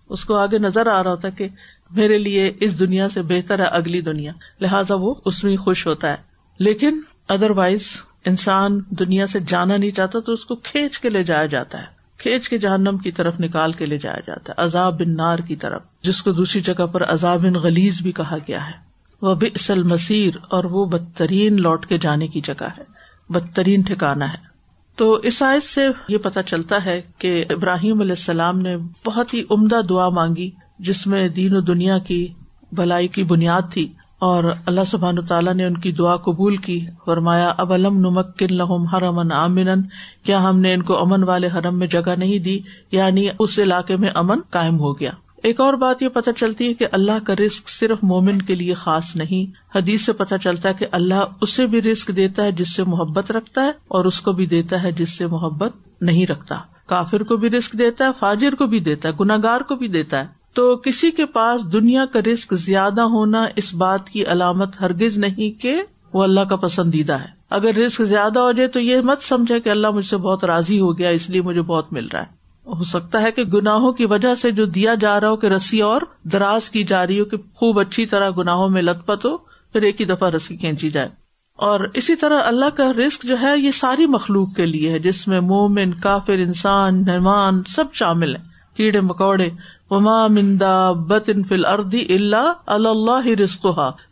[0.09, 1.49] اس کو آگے نظر آ رہا ہوتا ہے کہ
[1.91, 6.11] میرے لیے اس دنیا سے بہتر ہے اگلی دنیا۔ لہٰذا وہ اس میں خوش ہوتا
[6.11, 6.17] ہے۔
[6.59, 7.87] لیکن ادر وائز
[8.25, 11.87] انسان دنیا سے جانا نہیں چاہتا تو اس کو کھینچ کے لے جایا جاتا ہے۔
[12.19, 15.57] کھینچ کے جہنم کی طرف نکال کے لے جایا جاتا ہے۔ عذاب بن نار کی
[15.57, 18.91] طرف، جس کو دوسری جگہ پر عذاب بن غلیز بھی کہا گیا ہے۔
[19.23, 23.00] وہ بسل مسیر اور وہ بدترین لوٹ کے جانے کی جگہ ہے۔
[23.31, 24.51] بدترین ٹھکانا ہے۔
[24.97, 29.43] تو اس آیت سے یہ پتا چلتا ہے کہ ابراہیم علیہ السلام نے بہت ہی
[29.51, 32.29] عمدہ دعا مانگی، جس میں دین و دنیا کی
[32.73, 37.55] بھلائی کی بنیاد تھی اور اللہ سبحان تعالیٰ نے ان کی دعا قبول کی۔ فرمایا
[37.59, 39.83] اب علم نمک کن لہم ہر امن امن
[40.23, 42.61] کیا ہم نے ان کو امن والے حرم میں جگہ نہیں دی؟
[42.93, 45.11] یعنی اس علاقے میں امن کائم ہو گیا۔
[45.43, 48.75] ایک اور بات یہ پتہ چلتی ہے کہ اللہ کا رسک صرف مومن کے لیے
[48.75, 52.75] خاص نہیں۔ حدیث سے پتہ چلتا ہے کہ اللہ اسے بھی رسک دیتا ہے جس
[52.75, 56.57] سے محبت رکھتا ہے اور اس کو بھی دیتا ہے جس سے محبت نہیں رکھتا۔
[56.87, 60.19] کافر کو بھی رسک دیتا ہے، فاجر کو بھی دیتا ہے گناگار کو بھی دیتا
[60.19, 65.19] ہے۔ تو کسی کے پاس دنیا کا رسک زیادہ ہونا اس بات کی علامت ہرگز
[65.19, 69.23] نہیں کہ وہ اللہ کا پسندیدہ ہے۔ اگر رسک زیادہ ہو جائے تو یہ مت
[69.23, 72.23] سمجھے کہ اللہ مجھ سے بہت راضی ہو گیا، اس لیے مجھے بہت مل رہا
[72.23, 75.47] ہے۔ ہو سکتا ہے کہ گناہوں کی وجہ سے جو دیا جا رہا ہو کہ
[75.47, 79.25] رسی اور دراز کی جا رہی ہو کہ خوب اچھی طرح گناہوں میں لت پت
[79.25, 79.37] ہو،
[79.73, 81.09] پھر ایک ہی دفعہ رسی کھینچی جائے۔
[81.57, 85.29] اور اسی طرح اللہ کا رسک جو ہے، یہ ساری مخلوق کے لیے ہے، جس
[85.29, 88.45] میں مومن، کافر، انسان، مہمان سب شامل ہیں۔
[88.77, 89.51] کیڑے، مکوڑے،
[89.91, 93.67] وما مندا بت فل اردی اللہ اللہ رسک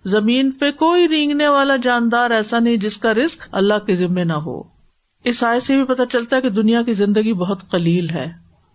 [0.04, 4.32] زمین پہ کوئی رینگنے والا جاندار ایسا نہیں جس کا رسک اللہ کے ذمے نہ
[4.32, 4.78] ہو۔
[5.29, 8.27] اس آئے سے بھی پتہ چلتا ہے کہ دنیا کی زندگی بہت قلیل ہے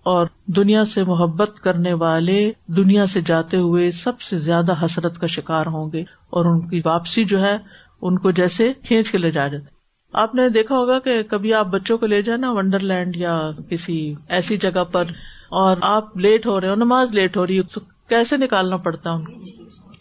[0.03, 5.27] اور دنیا سے محبت کرنے والے دنیا سے جاتے ہوئے سب سے زیادہ حسرت کا
[5.27, 7.57] شکار ہوں گے اور ان کی واپسی جو ہے،
[8.01, 9.65] ان کو جیسے کھینچ کے لے جا جاتے
[10.13, 14.15] آپ نے دیکھا ہوگا کہ کبھی آپ بچوں کو لے جانا ونڈر لینڈ یا کسی
[14.29, 15.03] ایسی جگہ پر
[15.49, 19.11] اور آپ لیٹ ہو رہے ہو، نماز لیٹ ہو رہی ہو، تو کیسے نکالنا پڑتا
[19.11, 19.33] ان کو؟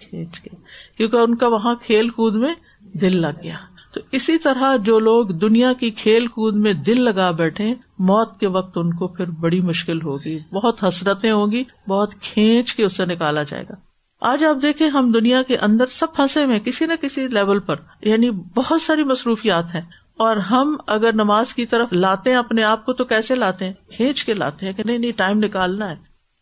[0.00, 0.50] کھینچ کے۔
[0.96, 2.54] کیونکہ ان کا وہاں کھیل کود میں
[2.92, 3.56] دل لگ گیا۔
[3.94, 8.46] تو اسی طرح جو لوگ دنیا کی کھیل کود میں دل لگا بیٹھے، موت کے
[8.46, 13.42] وقت ان کو پھر بڑی مشکل ہوگی، بہت حسرتیں ہوگی بہت کھینچ کے اسے نکالا
[13.42, 13.74] جائے گا۔
[14.20, 17.76] آج آپ دیکھیں ہم دنیا کے اندر سب پھنسے ہوئے کسی نہ کسی لیول پر
[18.00, 19.80] یعنی بہت ساری مصروفیات ہیں۔
[20.16, 23.72] اور ہم اگر نماز کی طرف لاتے ہیں اپنے آپ کو تو کیسے لاتے ہیں؟
[23.96, 25.96] کھینچ کے لاتے ہیں کہ نہیں نہیں ٹائم نکالنا ہے۔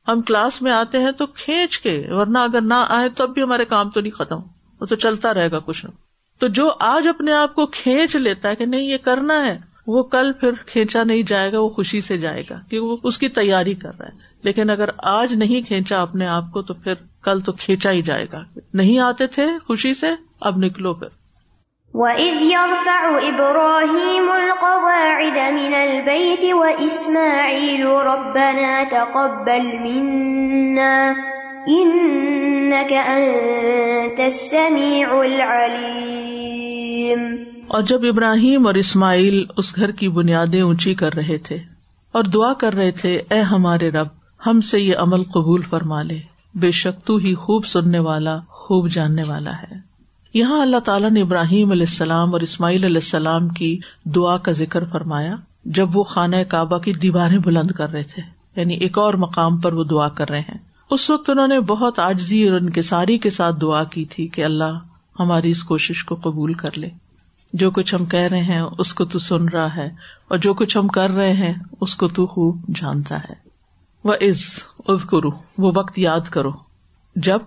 [0.09, 3.43] ہم کلاس میں آتے ہیں تو کھینچ کے، ورنہ اگر نہ آئے تو اب بھی
[3.43, 4.37] ہمارے کام تو نہیں ختم،
[4.81, 5.91] وہ تو چلتا رہے گا کچھ نہ
[6.41, 10.03] تو جو آج اپنے آپ کو کھینچ لیتا ہے کہ نہیں، یہ کرنا ہے، وہ
[10.03, 13.29] کل پھر کھینچا نہیں جائے گا، وہ خوشی سے جائے گا، کیونکہ وہ اس کی
[13.29, 17.41] تیاری کر رہا ہے۔ لیکن اگر آج نہیں کھینچا اپنے آپ کو، تو پھر کل
[17.41, 18.43] تو کھینچا ہی جائے گا۔
[18.75, 20.07] نہیں آتے تھے خوشی سے،
[20.41, 21.09] اب نکلو پھر۔
[21.95, 31.13] وَإِذْ يَرْفَعُ إِبْرَاهِيمُ الْقَوَاعِدَ مِنَ الْبَيْتِ وَإِسْمَاعِيلُ رَبَّنَا تَقَبَّلْ مِنَّا
[37.69, 41.59] اور جب ابراہیم اور اسماعیل اس گھر کی بنیادیں اونچی کر رہے تھے
[42.13, 44.07] اور دعا کر رہے تھے، اے ہمارے رب،
[44.47, 46.19] ہم سے یہ عمل قبول فرما لے۔
[46.55, 49.75] بے شک تو ہی خوب سننے والا، خوب جاننے والا ہے۔
[50.35, 54.85] یہاں اللہ تعالیٰ نے ابراہیم علیہ السلام اور اسماعیل علیہ السلام کی دعا کا ذکر
[54.85, 58.23] فرمایا جب وہ خانہ کعبہ کی دیواریں بلند کر رہے تھے۔
[58.57, 61.99] یعنی ایک اور مقام پر وہ دعا کر رہے ہیں۔ اس وقت انہوں نے بہت
[61.99, 64.79] آجزی اور ان کے ساری کے ساتھ دعا کی تھی کہ اللہ
[65.21, 66.89] ہماری اس کوشش کو قبول کر لے۔
[67.53, 69.91] جو کچھ ہم کہہ رہے ہیں، اس کو تو سن رہا ہے،
[70.29, 73.35] اور جو کچھ ہم کر رہے ہیں، اس کو تو خوب جانتا ہے۔
[74.05, 74.45] وہ عز
[74.89, 76.51] از کرو وہ وقت یاد کرو۔
[77.17, 77.39] جب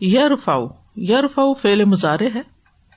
[0.00, 2.42] یرفاؤ یرفاؤ فیل مظاہرے ہے۔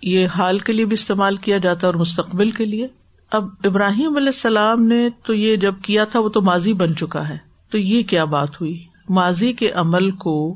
[0.02, 2.88] یہ حال کے لیے بھی استعمال کیا جاتا ہے اور مستقبل کے لیے۔
[3.32, 7.30] اب ابراہیم علیہ السلام نے تو یہ جب کیا تھا، وہ تو ماضی بن چکا
[7.30, 7.38] ہے۔
[7.72, 10.56] تو یہ کیا بات ہوئی؟ ماضی کے عمل کو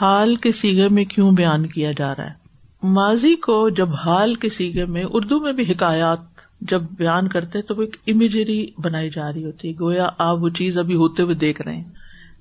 [0.00, 2.40] حال کے سیگے میں کیوں بیان کیا جا رہا ہے؟
[2.82, 6.18] ماضی کو جب حال کے سیگے میں، اردو میں بھی حکایات
[6.60, 10.78] جب بیان کرتے تو وہ ایک امیجری بنائی جا رہی ہوتی گویا آپ وہ چیز
[10.78, 11.84] ابھی ہوتے ہوئے دیکھ رہے ہیں۔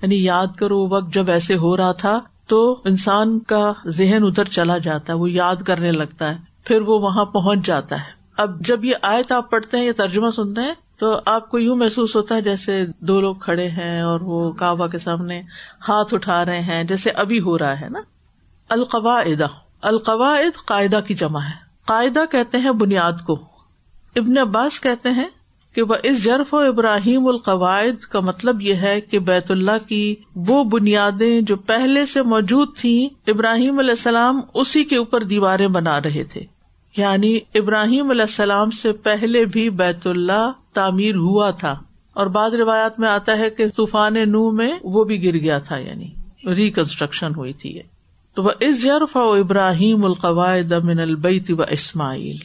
[0.02, 4.46] یعنی یاد کرو، وہ وقت جب ایسے ہو رہا تھا تو انسان کا ذہن ادھر
[4.46, 8.66] چلا جاتا ہے، وہ یاد کرنے لگتا ہے، پھر وہ وہاں پہنچ جاتا ہے۔ اب
[8.66, 11.76] جب یہ آئے تو آپ پڑھتے ہیں یا ترجمہ سنتے ہیں تو آپ کو یوں
[11.76, 15.42] محسوس ہوتا ہے جیسے دو لوگ کھڑے ہیں اور وہ کعبہ کے سامنے
[15.88, 18.00] ہاتھ اٹھا رہے ہیں جیسے ابھی ہو رہا ہے نا؟
[18.70, 19.48] القواعدہ
[19.82, 23.34] القواعد قاعدہ کی جمع ہے۔ قاعدہ کہتے ہیں بنیاد کو۔
[24.16, 25.30] ابن عباس کہتے ہیں
[25.76, 30.16] کہ وہ اس جرف و ابراہیم القواعد کا مطلب یہ ہے کہ بیت اللہ کی
[30.36, 36.00] وہ بنیادیں جو پہلے سے موجود تھیں، ابراہیم علیہ السلام اسی کے اوپر دیواریں بنا
[36.00, 36.42] رہے تھے۔
[36.98, 41.80] یعنی ابراہیم علیہ السلام سے پہلے بھی بیت اللہ تعمیر ہوا تھا۔
[42.14, 45.78] اور بعض روایات میں آتا ہے کہ طوفان نو میں وہ بھی گر گیا تھا
[45.78, 46.08] یعنی
[46.56, 47.80] ریکنسٹرکشن ہوئی تھی
[48.34, 52.38] تو وہ اس ضرف ابراہیم القواعد من البیت و اسماعیل۔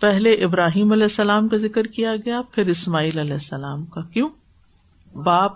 [0.00, 4.28] پہلے ابراہیم علیہ السلام کا ذکر کیا گیا، پھر اسماعیل علیہ السلام کا۔ کیوں؟
[5.14, 5.52] باپ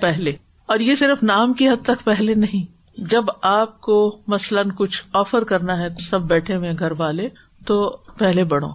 [0.00, 0.32] پہلے۔
[0.66, 2.64] اور یہ صرف نام کی حد تک پہلے نہیں۔
[3.00, 7.28] جب آپ کو مثلاً کچھ آفر کرنا ہے، سب بیٹھے ہوئے گھر والے،
[7.66, 8.68] تو پہلے بڑھو۔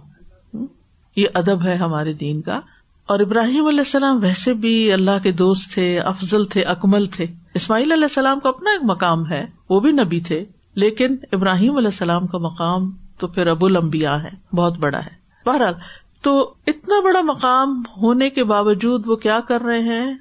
[1.16, 2.60] یہ ادب ہے ہمارے دین کا۔
[3.06, 7.92] اور ابراہیم علیہ السلام ویسے بھی اللہ کے دوست تھے، افضل تھے، اکمل تھے۔ اسماعیل
[7.92, 12.26] علیہ السلام کا اپنا ایک مقام ہے، وہ بھی نبی تھے، لیکن ابراہیم علیہ السلام
[12.26, 15.10] کا مقام تو پھر ابو المبیا ہے، بہت بڑا ہے۔
[15.46, 15.74] بہرحال،
[16.22, 20.14] تو اتنا بڑا مقام ہونے کے باوجود وہ کیا کر رہے ہیں؟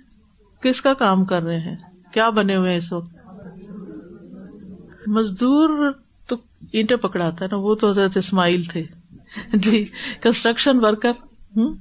[0.62, 1.76] کس کا کام کر رہے ہیں؟
[2.12, 3.16] کیا بنے ہوئے اس وقت؟
[5.08, 5.92] مزدور
[6.28, 6.36] تو
[6.72, 8.84] اینٹیں پکڑاتا ہے نا، وہ تو حضرت اسماعیل تھے۔
[9.54, 9.86] جی
[10.22, 11.12] کنسٹرکشن ورکر
[11.56, 11.74] ہوں۔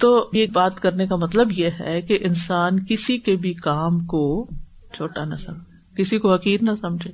[0.00, 4.46] تو یہ بات کرنے کا مطلب یہ ہے کہ انسان کسی کے بھی کام کو
[4.94, 7.10] چھوٹا نہ سمجھے، کسی کو حقیر نہ سمجھے۔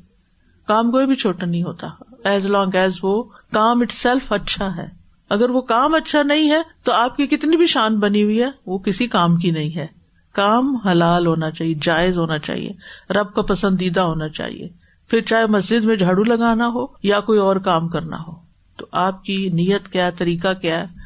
[0.67, 1.89] کام کوئی بھی چھوٹا نہیں ہوتا۔
[2.25, 4.87] ایز لانگ ایز وہ کام اٹ سیلف اچھا ہے۔
[5.29, 8.49] اگر وہ کام اچھا نہیں ہے تو آپ کی کتنی بھی شان بنی ہوئی ہے،
[8.67, 9.87] وہ کسی کام کی نہیں ہے۔
[10.33, 12.73] کام حلال ہونا چاہیے، جائز ہونا چاہیے۔
[13.13, 14.69] رب کا پسندیدہ ہونا چاہیے۔
[15.09, 18.33] پھر چاہے مسجد میں جھاڑو لگانا ہو یا کوئی اور کام کرنا ہو۔
[18.77, 21.04] تو آپ کی نیت کیا طریقہ کیا ہے؟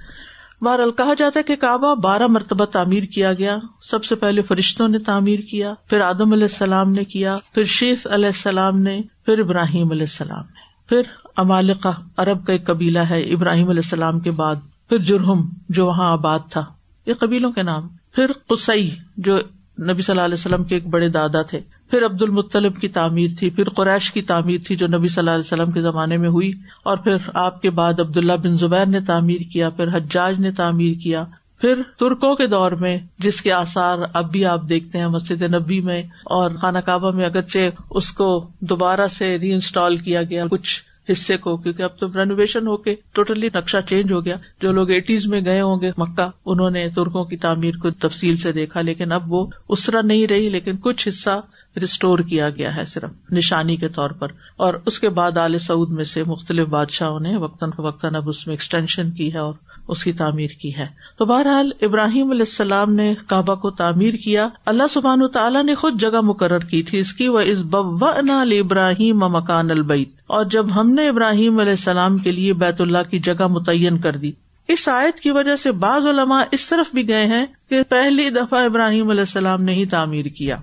[0.62, 4.88] بہرحال کہا جاتا ہے کہ کعبہ بارہ مرتبہ تعمیر کیا گیا۔ سب سے پہلے فرشتوں
[4.88, 9.38] نے تعمیر کیا، پھر آدم علیہ السلام نے کیا، پھر شیخ علیہ السلام نے، پھر
[9.38, 11.02] ابراہیم علیہ السلام نے، پھر
[11.36, 14.56] امالکا عرب کا ایک قبیلہ ہے ابراہیم علیہ السلام کے بعد،
[14.88, 16.64] پھر جرہم جو وہاں آباد تھا،
[17.06, 19.38] یہ قبیلوں کے نام، پھر قسئی جو
[19.82, 23.30] نبی صلی اللہ علیہ وسلم کے ایک بڑے دادا تھے۔ پھر عبد المطلب کی تعمیر
[23.38, 26.28] تھی، پھر قریش کی تعمیر تھی جو نبی صلی اللہ علیہ وسلم کے زمانے میں
[26.28, 30.40] ہوئی، اور پھر آپ کے بعد عبد اللہ بن زبیر نے تعمیر کیا، پھر حجاج
[30.40, 31.24] نے تعمیر کیا،
[31.60, 35.80] پھر ترکوں کے دور میں جس کے آثار اب بھی آپ دیکھتے ہیں مسجد نبی
[35.80, 38.28] میں اور خانہ کعبہ میں اگرچہ اس کو
[38.60, 42.94] دوبارہ سے ری انسٹال کیا گیا کچھ حصے کو، کیونکہ اب تو رینویشن ہو کے
[43.12, 46.88] ٹوٹلی نقشہ چینج ہو گیا۔ جو لوگ ایٹیز میں گئے ہوں گے مکہ، انہوں نے
[46.88, 50.76] ترکوں کی تعمیر کو تفصیل سے دیکھا، لیکن اب وہ اس طرح نہیں رہی، لیکن
[50.80, 51.40] کچھ حصہ
[51.80, 55.90] ریسٹور کیا گیا ہے صرف نشانی کے طور پر اور اس کے بعد عال سعود
[55.90, 59.52] میں سے مختلف بادشاہوں نے وقتاً فوقتاً اب اس میں ایکسٹینشن کی ہے اور
[59.88, 60.86] اس کی تعمیر کی ہے۔
[61.18, 66.00] تو بہرحال ابراہیم علیہ السلام نے کعبہ کو تعمیر کیا۔ اللہ سبحان تعالیٰ نے خود
[66.00, 71.08] جگہ مقرر کی تھی اس کی۔ وہ اس ابراہیم مکان البعید اور جب ہم نے
[71.08, 74.32] ابراہیم علیہ السلام کے لیے بیت اللہ کی جگہ متعین کر دی۔
[74.68, 78.64] اس آیت کی وجہ سے بعض علماء اس طرف بھی گئے ہیں کہ پہلی دفعہ
[78.64, 80.56] ابراہیم علیہ السلام نے ہی تعمیر کیا۔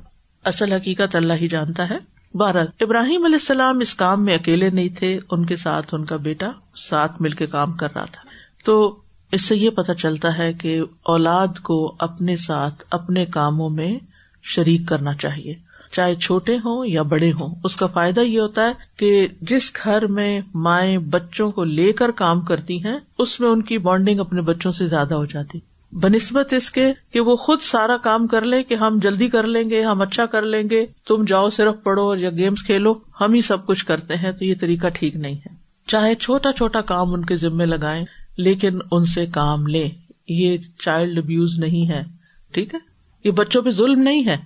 [0.46, 1.98] اصل حقیقت اللہ ہی جانتا ہے۔
[2.34, 6.16] بہرحال، ابراہیم علیہ السلام اس کام میں اکیلے نہیں تھے، ان کے ساتھ ان کا
[6.16, 8.30] بیٹا ساتھ مل کے کام کر رہا تھا۔
[8.66, 8.96] تو
[9.32, 14.00] اس سے یہ پتا چلتا ہے کہ اولاد کو اپنے ساتھ اپنے کاموں میں
[14.44, 15.54] شریک کرنا چاہیے۔
[15.92, 20.08] چاہے چھوٹے ہوں یا بڑے ہوں، اس کا فائدہ یہ ہوتا ہے کہ جس گھر
[20.08, 24.42] میں مائیں بچوں کو لے کر کام کرتی ہیں، اس میں ان کی بانڈنگ اپنے
[24.42, 25.60] بچوں سے زیادہ ہو جاتی۔
[25.96, 29.70] بنسبت اس کے کہ وہ خود سارا کام کر لے کہ ہم جلدی کر لیں
[29.70, 33.42] گے، ہم اچھا کر لیں گے، تم جاؤ صرف پڑھو یا گیمس کھیلو، ہم ہی
[33.42, 35.54] سب کچھ کرتے ہیں، تو یہ طریقہ ٹھیک نہیں ہے۔
[35.88, 38.06] چاہے چھوٹا چھوٹا کام ان کے ذمے لگائیں،
[38.38, 39.90] لیکن ان سے کام لے۔
[40.28, 42.04] یہ چائلڈ ابیوز نہیں ہے،
[42.52, 42.80] ٹھیک ہے؟
[43.24, 44.38] یہ بچوں پہ ظلم نہیں ہے۔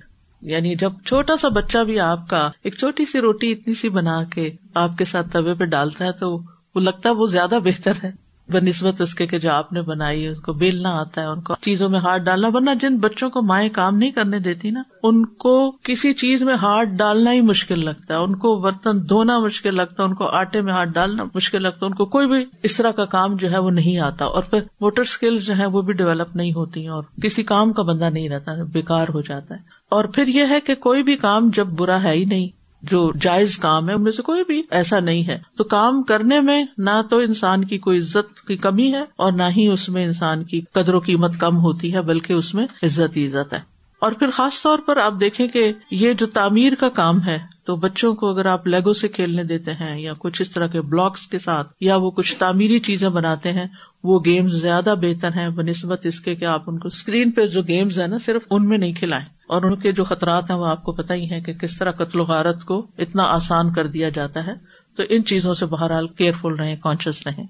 [0.41, 4.23] یعنی جب چھوٹا سا بچہ بھی آپ کا ایک چھوٹی سی روٹی اتنی سی بنا
[4.23, 6.39] کے آپ کے ساتھ توے پہ ڈالتا ہے، تو
[6.75, 10.27] وہ لگتا ہے وہ زیادہ بہتر ہے۔ بہ نسبت اس کے جو آپ نے بنائی
[10.27, 13.41] ان کو بیلنا آتا ہے، ان کو چیزوں میں ہاتھ ڈالنا، ورنہ جن بچوں کو
[13.41, 17.85] مائیں کام نہیں کرنے دیتی نا، ان کو کسی چیز میں ہاتھ ڈالنا ہی مشکل
[17.85, 21.23] لگتا ہے، ان کو برتن دھونا مشکل لگتا ہے، ان کو آٹے میں ہاتھ ڈالنا
[21.35, 23.99] مشکل لگتا ہے، ان کو کوئی بھی اس طرح کا کام جو ہے وہ نہیں
[23.99, 27.73] آتا، اور پھر موٹر اسکل جو ہے وہ بھی ڈیولپ نہیں ہوتی اور کسی کام
[27.73, 29.59] کا بندہ نہیں رہتا بےکار ہو جاتا ہے۔
[29.89, 33.57] اور پھر یہ ہے کہ کوئی بھی کام جب برا ہے ہی نہیں جو جائز
[33.57, 37.01] کام ہے ان میں سے کوئی بھی ایسا نہیں ہے۔ تو کام کرنے میں نہ
[37.09, 40.61] تو انسان کی کوئی عزت کی کمی ہے اور نہ ہی اس میں انسان کی
[40.71, 43.59] قدر و قیمت کم ہوتی ہے، بلکہ اس میں عزت ہی عزت ہے۔
[43.99, 47.75] اور پھر خاص طور پر آپ دیکھیں کہ یہ جو تعمیر کا کام ہے، تو
[47.75, 51.27] بچوں کو اگر آپ لیگو سے کھیلنے دیتے ہیں یا کچھ اس طرح کے بلاکس
[51.27, 53.65] کے ساتھ یا وہ کچھ تعمیری چیزیں بناتے ہیں
[54.03, 57.47] وہ گیمز زیادہ بہتر ہیں، بہ نسبت اس کے کہ آپ ان کو اسکرین پہ
[57.47, 60.57] جو گیمز ہیں نا، صرف ان میں نہیں کھلائیں۔ اور ان کے جو خطرات ہیں،
[60.57, 63.73] وہ آپ کو پتا ہی ہے کہ کس طرح قتل و غارت کو اتنا آسان
[63.73, 64.53] کر دیا جاتا ہے۔
[64.97, 67.47] تو ان چیزوں سے بہرحال کیئرفل رہے کانشیس رہیں۔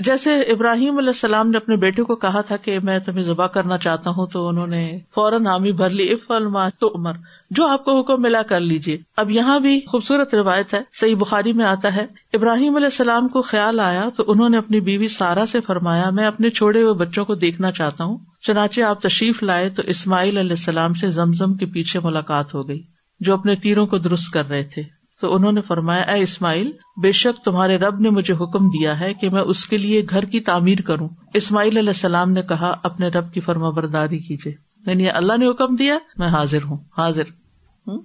[0.00, 3.76] جیسے ابراہیم علیہ السلام نے اپنے بیٹے کو کہا تھا کہ میں تمہیں ذبح کرنا
[3.78, 7.16] چاہتا ہوں، تو انہوں نے فوراً حامی بھر لی، اف الما تو عمر
[7.50, 11.52] جو آپ کو حکم ملا کر لیجیے اب یہاں بھی خوبصورت روایت ہے، صحیح بخاری
[11.52, 15.44] میں آتا ہے، ابراہیم علیہ السلام کو خیال آیا تو انہوں نے اپنی بیوی سارا
[15.46, 19.68] سے فرمایا، میں اپنے چھوڑے ہوئے بچوں کو دیکھنا چاہتا ہوں، چنانچہ آپ تشریف لائے
[19.70, 22.82] تو اسماعیل علیہ السلام سے زمزم کے پیچھے ملاقات ہو گئی،
[23.20, 24.82] جو اپنے تیروں کو درست کر رہے تھے۔
[25.22, 26.70] تو انہوں نے فرمایا، اے اسماعیل،
[27.02, 30.24] بے شک تمہارے رب نے مجھے حکم دیا ہے کہ میں اس کے لیے گھر
[30.24, 34.52] کی تعمیر کروں۔ اسماعیل علیہ السلام نے کہا، اپنے رب کی فرما برداری کیجیے
[34.86, 37.22] یعنی اللہ نے حکم دیا، میں حاضر ہوں۔ حاضر۔
[37.86, 37.98] ہوں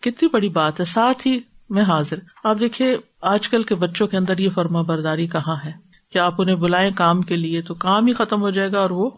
[0.00, 4.16] کتنی بڑی بات ہے۔ ساتھ ہی میں حاضر۔ آپ دیکھیے، آج کل کے بچوں کے
[4.16, 5.72] اندر یہ فرما برداری کہاں ہے؟
[6.12, 8.90] کہ آپ انہیں بلائیں کام کے لیے تو کام ہی ختم ہو جائے گا اور
[8.90, 9.10] وہ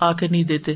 [0.00, 0.74] آ کے نہیں دیتے۔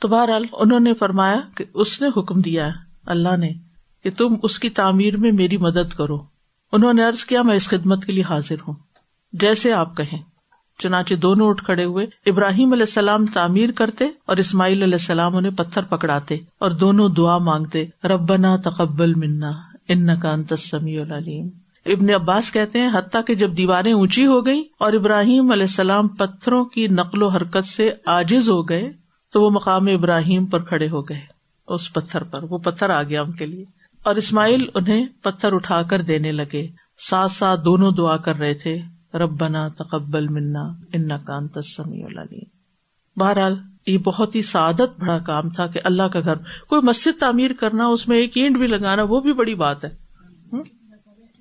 [0.00, 2.70] تو بہرحال انہوں نے فرمایا کہ اس نے حکم دیا
[3.06, 3.71] اللہ نے۔
[4.04, 6.18] کہ تم اس کی تعمیر میں میری مدد کرو۔
[6.72, 8.74] انہوں نے ارض کیا، میں اس خدمت کے لیے حاضر ہوں۔
[9.32, 10.22] جیسے آپ کہیں۔
[10.78, 15.56] چنانچہ دونوں اٹھ کھڑے ہوئے۔ ابراہیم علیہ السلام تعمیر کرتے اور اسماعیل علیہ السلام انہیں
[15.56, 19.50] پتھر پکڑاتے اور دونوں دعا مانگتے۔ ربنا تقبل منا
[19.88, 21.48] ان کا انتسمی العلیم۔
[21.86, 26.08] ابن عباس کہتے ہیں، حتیٰ کہ جب دیواریں اونچی ہو گئی اور ابراہیم علیہ السلام
[26.08, 28.92] پتھروں کی نقل و حرکت سے آجز ہو گئے،
[29.32, 31.20] تو وہ مقام ابراہیم پر کھڑے ہو گئے۔
[31.68, 35.82] اس پتھر پر، وہ پتھر آ گیا ان کے لیے۔ اور اسماعیل انہیں پتھر اٹھا
[35.82, 36.68] کر دینے لگے۔
[37.08, 38.78] ساتھ ساتھ دونوں دعا کر رہے تھے
[39.14, 40.62] رب بنا تقبل منا
[40.92, 42.62] ان کا انتسمی العلیم۔
[43.16, 46.34] بہرحال، یہ بہت ہی سعادت بڑا کام تھا کہ اللہ کا گھر،
[46.68, 49.96] کوئی مسجد تعمیر کرنا، اس میں ایک اینٹ بھی لگانا، وہ بھی بڑی بات ہے۔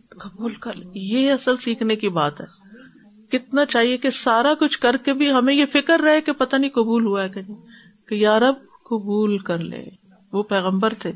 [0.09, 2.45] قبول کر یہ اصل سیکھنے کی بات ہے۔
[3.29, 6.69] کتنا چاہیے کہ سارا کچھ کر کے بھی ہمیں یہ فکر رہے کہ پتہ نہیں
[6.69, 7.61] قبول ہوا ہے کہ نہیں،
[8.07, 9.85] کہ یارب قبول کر لے۔
[10.33, 11.11] وہ پیغمبر تھے۔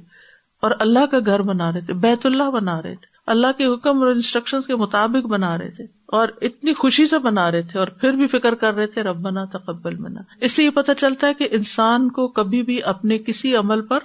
[0.65, 4.01] اور اللہ کا گھر بنا رہے تھے، بیت اللہ بنا رہے تھے، اللہ کے حکم
[4.01, 7.87] اور انسٹرکشن کے مطابق بنا رہے تھے، اور اتنی خوشی سے بنا رہے تھے، اور
[8.01, 11.27] پھر بھی فکر کر رہے تھے رب بنا تقبل منا۔ اس سے یہ پتا چلتا
[11.27, 13.99] ہے کہ انسان کو کبھی بھی اپنے کسی عمل پر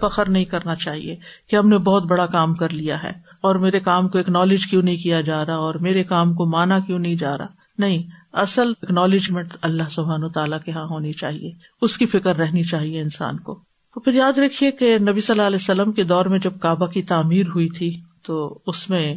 [0.00, 1.16] فخر نہیں کرنا چاہیے
[1.50, 4.82] کہ ہم نے بہت بڑا کام کر لیا ہے، اور میرے کام کو اکنالج کیوں
[4.82, 7.46] نہیں کیا جا رہا، اور میرے کام کو مانا کیوں نہیں جا رہا۔
[7.78, 12.62] نہیں، اصل اکنالجمنٹ اللہ سبحان و تعالیٰ کے یہاں ہونی چاہیے، اس کی فکر رہنی
[12.62, 13.58] چاہیے انسان کو۔
[13.94, 16.86] تو پھر یاد رکھیے کہ نبی صلی اللہ علیہ وسلم کے دور میں جب کعبہ
[16.86, 19.14] کی تعمیر ہوئی تھی، تو اس میں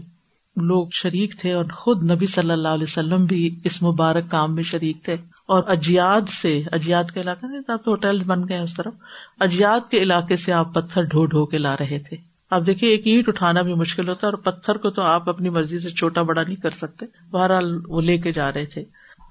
[0.56, 4.64] لوگ شریک تھے اور خود نبی صلی اللہ علیہ وسلم بھی اس مبارک کام میں
[4.64, 5.14] شریک تھے۔
[5.48, 7.48] اور اجیاد سے، اجیاد کے علاقے
[7.88, 8.94] ہوٹل بن گئے اس طرف۔
[9.40, 12.18] اجیاد کے علاقے سے آپ پتھر ڈھو ڈھو کے لا رہے تھے۔
[12.52, 15.50] اب دیکھیے، ایک اینٹ اٹھانا بھی مشکل ہوتا ہے اور پتھر کو تو آپ اپنی
[15.50, 18.84] مرضی سے چھوٹا بڑا نہیں کر سکتے۔ بہرحال وہ لے کے جا رہے تھے۔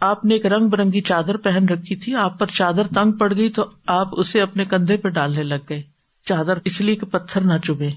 [0.04, 3.48] آپ نے ایک رنگ برنگی چادر پہن رکھی تھی، آپ پر چادر تنگ پڑ گئی
[3.48, 5.82] تو آپ اسے اپنے کندھے پہ ڈالنے لگ گئے۔
[6.24, 7.90] چادر اس لیے کہ پتھر نہ چبے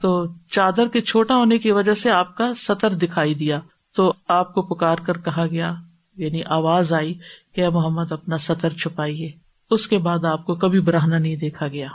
[0.00, 3.60] تو چادر کے چھوٹا ہونے کی وجہ سے آپ کا سطر دکھائی دیا۔
[3.96, 5.74] تو آپ کو پکار کر کہا گیا
[6.16, 7.14] یعنی آواز آئی
[7.54, 9.30] کہ محمد، اپنا سطر چھپائیے۔
[9.70, 11.88] اس کے بعد آپ کو کبھی براہنا نہیں دیکھا گیا۔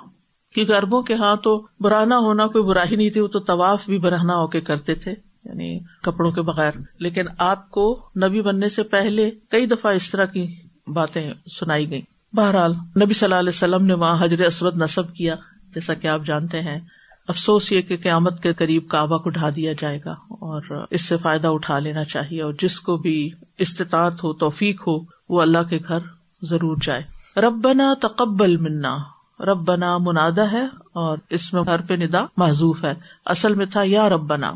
[0.54, 3.98] کیونکہ اربوں کے ہاں تو براہنا ہونا کوئی براہی نہیں تھی، وہ تو طواف بھی
[3.98, 8.84] براہنا ہو کے کرتے تھے۔ یعنی کپڑوں کے بغیر۔ لیکن آپ کو نبی بننے سے
[8.84, 10.56] پہلے کئی دفعہ اس طرح کی
[10.88, 12.02] باتیں سنائی گئی
[12.34, 15.36] بہرحال نبی صلی اللہ علیہ وسلم نے وہاں حضر اسود نصب کیا،
[15.76, 16.80] جیسا کہ آپ جانتے ہیں۔
[17.28, 21.18] افسوس یہ کہ قیامت کے قریب کعبہ کو ڈھا دیا جائے گا اور اس سے
[21.18, 24.98] فائدہ اٹھا لینا چاہیے اور جس کو بھی استطاعت ہو، توفیق ہو،
[25.30, 26.00] وہ اللہ کے گھر
[26.42, 27.02] ضرور جائے۔
[27.40, 28.98] ربنا تقبل منا۔
[29.40, 32.94] رب بنا منادا ہے اور اس میں گھر پہ ندا معذوف ہے۔
[33.26, 34.52] اصل میں تھا یا رب بنا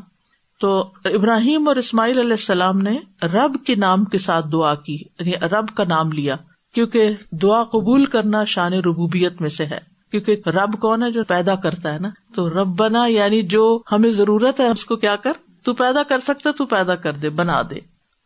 [0.60, 5.32] تو ابراہیم اور اسماعیل علیہ السلام نے رب کے نام کے ساتھ دعا کی یعنی
[5.32, 6.36] رب کا نام لیا،
[6.74, 11.56] کیونکہ دعا قبول کرنا شان ربوبیت میں سے ہے۔ کیونکہ رب کون ہے جو پیدا
[11.56, 15.32] کرتا ہے نا؟ تو رب بنا یعنی جو ہمیں ضرورت ہے، اس کو کیا کر؟
[15.64, 17.76] تو پیدا کر سکتا، تو پیدا کر دے، بنا دے۔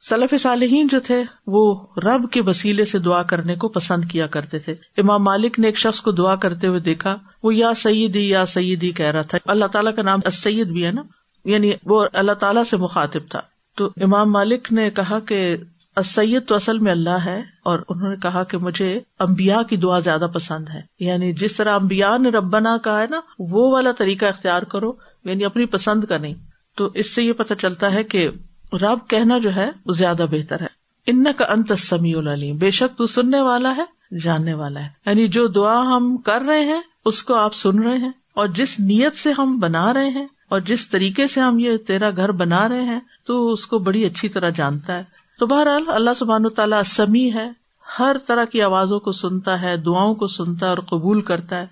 [0.10, 4.60] سلف صالحین جو تھے، وہ رب کے وسیلے سے دعا کرنے کو پسند کیا کرتے
[4.60, 8.46] تھے۔ امام مالک نے ایک شخص کو دعا کرتے ہوئے دیکھا، وہ یا سیدی یا
[8.46, 11.02] سیدی کہہ رہا تھا۔ اللہ تعالیٰ کا نام سید بھی ہے نا؟
[11.48, 13.42] یعنی وہ اللہ تعالیٰ سے مخاطب تھا۔
[13.76, 15.58] تو امام مالک نے کہا کہ
[16.06, 20.00] سید تو اصل میں اللہ ہے اور انہوں نے کہا کہ مجھے امبیا کی دعا
[20.00, 24.26] زیادہ پسند ہے۔ یعنی جس طرح امبیا نے ربنا کہا ہے نا، وہ والا طریقہ
[24.26, 26.34] اختیار کرو یعنی اپنی پسند کا نہیں۔
[26.76, 28.30] تو اس سے یہ پتا چلتا ہے کہ
[28.74, 30.68] رب کہنا جو ہے، وہ زیادہ بہتر ہے۔
[31.06, 35.28] ان کا انت سمیع العلیم، بے شک تو سننے والا ہے، جاننے والا ہے۔ یعنی
[35.28, 39.16] جو دعا ہم کر رہے ہیں، اس کو آپ سن رہے ہیں اور جس نیت
[39.16, 42.82] سے ہم بنا رہے ہیں اور جس طریقے سے ہم یہ تیرا گھر بنا رہے
[42.82, 45.04] ہیں، تو اس کو بڑی اچھی طرح جانتا ہے۔
[45.40, 47.52] تو بہرحال، اللہ سبحان و تعالیٰ سمی ہے،
[48.00, 51.66] ہر طرح کی آوازوں کو سنتا ہے، دعاؤں کو سنتا ہے اور قبول کرتا ہے۔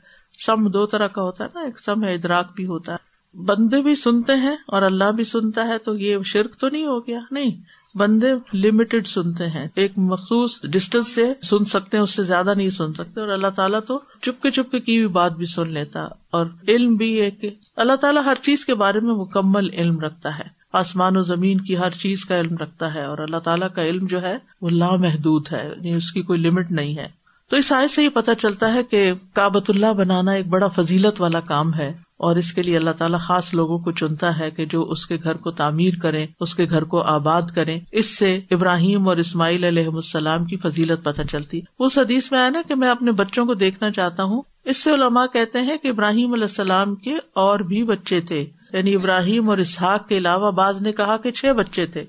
[0.46, 3.82] سم دو طرح کا ہوتا ہے نا، ایک سم ہے، ادراک بھی ہوتا ہے۔ بندے
[3.82, 7.20] بھی سنتے ہیں اور اللہ بھی سنتا ہے، تو یہ شرک تو نہیں ہو گیا؟
[7.32, 12.54] نہیں۔ بندے لمیٹڈ سنتے ہیں۔ ایک مخصوص ڈسٹینس سے سن سکتے ہیں، اس سے زیادہ
[12.54, 16.04] نہیں سن سکتے۔ اور اللہ تعالیٰ تو چپکے چپکے کی بھی بات بھی سن لیتا۔
[16.32, 20.38] اور علم بھی ہے کہ اللہ تعالیٰ ہر چیز کے بارے میں مکمل علم رکھتا
[20.40, 23.86] ہے۔ آسمان و زمین کی ہر چیز کا علم رکھتا ہے اور اللہ تعالیٰ کا
[23.86, 27.08] علم جو ہے وہ لامحدود ہے یعنی اس کی کوئی لمٹ نہیں ہے۔
[27.50, 31.22] تو اس آئے سے یہ پتا چلتا ہے کہ کابت اللہ بنانا ایک بڑا فضیلت
[31.22, 34.66] والا کام ہے اور اس کے لیے اللہ تعالیٰ خاص لوگوں کو چنتا ہے کہ
[34.66, 38.40] جو اس کے گھر کو تعمیر کرے اس کے گھر کو آباد کرے اس سے
[38.52, 42.76] ابراہیم اور اسماعیل علیہ السلام کی فضیلت پتہ چلتی۔ اس حدیث میں آیا نا کہ
[42.76, 46.44] میں اپنے بچوں کو دیکھنا چاہتا ہوں اس سے علماء کہتے ہیں کہ ابراہیم علیہ
[46.44, 51.18] السلام کے اور بھی بچے تھے۔ یعنی ابراہیم اور اسحاق کے علاوہ بعض نے کہا
[51.18, 52.06] کہ چھ بچے تھے۔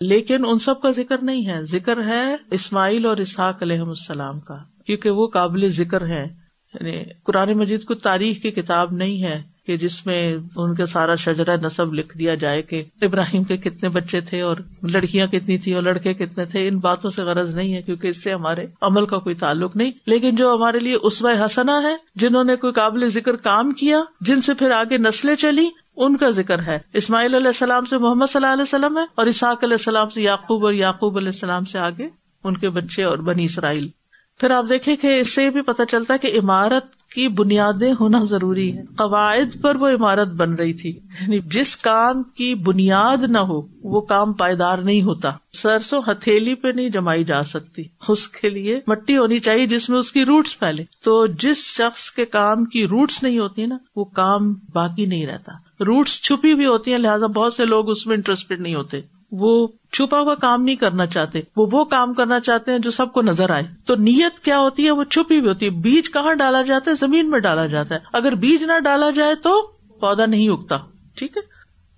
[0.00, 4.56] لیکن ان سب کا ذکر نہیں ہے۔ ذکر ہے اسماعیل اور اسحاق علیہ السلام کا،
[4.86, 6.26] کیونکہ وہ قابل ذکر ہے
[6.74, 11.14] یعنی قرآن مجید کو تاریخ کی کتاب نہیں ہے۔ کہ جس میں ان کا سارا
[11.14, 15.74] شجرا نصب لکھ دیا جائے کہ ابراہیم کے کتنے بچے تھے اور لڑکیاں کتنی تھی
[15.74, 19.06] اور لڑکے کتنے تھے، ان باتوں سے غرض نہیں ہے کیونکہ اس سے ہمارے عمل
[19.06, 23.10] کا کوئی تعلق نہیں۔ لیکن جو ہمارے لیے اسوہ حسنا ہے، جنہوں نے کوئی قابل
[23.10, 27.46] ذکر کام کیا، جن سے پھر آگے نسلیں چلی ان کا ذکر ہے۔ اسماعیل علیہ
[27.46, 30.72] السلام سے محمد صلی اللہ علیہ وسلم ہے اور اسحاق علیہ السلام سے یعقوب اور
[30.72, 32.08] یعقوب علیہ السلام سے آگے
[32.44, 33.88] ان کے بچے اور بنی اسرائیل۔
[34.40, 38.78] پھر آپ دیکھیں کہ اس سے بھی پتا چلتا کہ عمارت کی بنیادیں ہونا ضروری
[38.78, 43.60] ہے قواعد پر وہ عمارت بن رہی تھی۔ یعنی جس کام کی بنیاد نہ ہو،
[43.82, 48.80] وہ کام پائیدار نہیں ہوتا۔ سرسوں ہتھیلی پہ نہیں جمائی جا سکتی۔ اس کے لیے
[48.86, 52.86] مٹی ہونی چاہیے جس میں اس کی روٹس پھیلے۔ تو جس شخص کے کام کی
[52.86, 57.26] روٹس نہیں ہوتی نا، وہ کام باقی نہیں رہتا۔ روٹس چھپی بھی ہوتی ہیں، لہٰذا
[57.26, 59.00] بہت سے لوگ اس میں انٹرسٹیڈ نہیں ہوتے۔
[59.32, 63.12] وہ چھپا ہوا کام نہیں کرنا چاہتے۔ وہ وہ کام کرنا چاہتے ہیں جو سب
[63.12, 66.34] کو نظر آئے۔ تو نیت کیا ہوتی ہے؟ وہ چھپی ہوئی ہوتی ہے۔ بیج کہاں
[66.34, 69.70] ڈالا جاتا ہے؟ زمین میں ڈالا جاتا ہے۔ اگر بیج نہ ڈالا جائے تو
[70.00, 70.78] پودا نہیں اگتا۔
[71.14, 71.42] ٹھیک ہے؟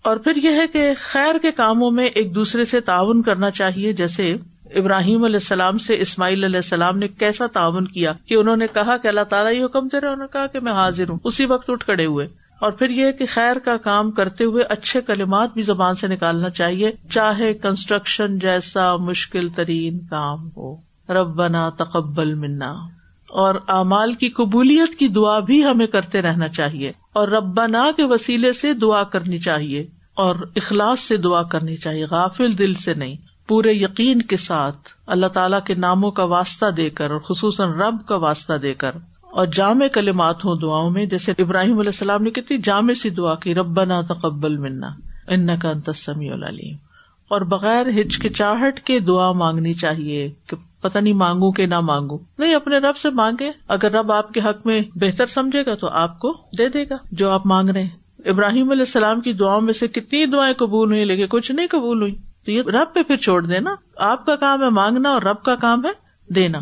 [0.02, 3.92] اور پھر یہ ہے کہ خیر کے کاموں میں ایک دوسرے سے تعاون کرنا چاہیے۔
[3.92, 4.36] جیسے
[4.74, 8.96] ابراہیم علیہ السلام سے اسماعیل علیہ السلام نے کیسا تعاون کیا کہ انہوں نے کہا
[8.96, 11.44] کہ اللہ تعالیٰ یہ حکم دے رہے انہوں نے کہا کہ میں حاضر ہوں۔ اسی
[11.44, 12.28] وقت اٹھ کھڑے ہوئے۔
[12.62, 16.50] اور پھر یہ کہ خیر کا کام کرتے ہوئے اچھے کلمات بھی زبان سے نکالنا
[16.50, 20.76] چاہیے، چاہے کنسٹرکشن جیسا مشکل ترین کام ہو۔
[21.08, 22.70] رب بنا تقبل منا۔
[23.28, 28.52] اور اعمال کی قبولیت کی دعا بھی ہمیں کرتے رہنا چاہیے۔ اور ربنا کے وسیلے
[28.52, 33.16] سے دعا کرنی چاہیے۔ اور اخلاص سے دعا کرنی چاہیے۔ غافل دل سے نہیں،
[33.48, 37.96] پورے یقین کے ساتھ اللہ تعالیٰ کے ناموں کا واسطہ دے کر اور خصوصاً رب
[38.06, 38.90] کا واسطہ دے کر۔
[39.32, 43.34] اور جامع کلمات ہوں دعاؤں میں، جیسے ابراہیم علیہ السلام نے کتنی جامع سی دعا
[43.34, 44.88] کی، ربنا تقبل منا
[45.28, 46.76] ان کا انتسمی العلیم۔
[47.28, 52.54] اور بغیر ہچکچاہٹ کے دعا مانگنی چاہیے کہ پتہ نہیں مانگوں کہ نہ مانگوں۔ نہیں،
[52.54, 56.18] اپنے رب سے مانگے اگر رب آپ کے حق میں بہتر سمجھے گا تو آپ
[56.18, 59.72] کو دے دے گا جو آپ مانگ رہے ہیں۔ ابراہیم علیہ السلام کی دعاؤں میں
[59.72, 62.14] سے کتنی دعائیں قبول ہوئی لیکن کچھ نہیں قبول ہوئی
[62.44, 65.54] تو یہ رب پہ پھر چھوڑ دینا۔ آپ کا کام ہے مانگنا اور رب کا
[65.54, 65.92] کام ہے
[66.34, 66.58] دینا۔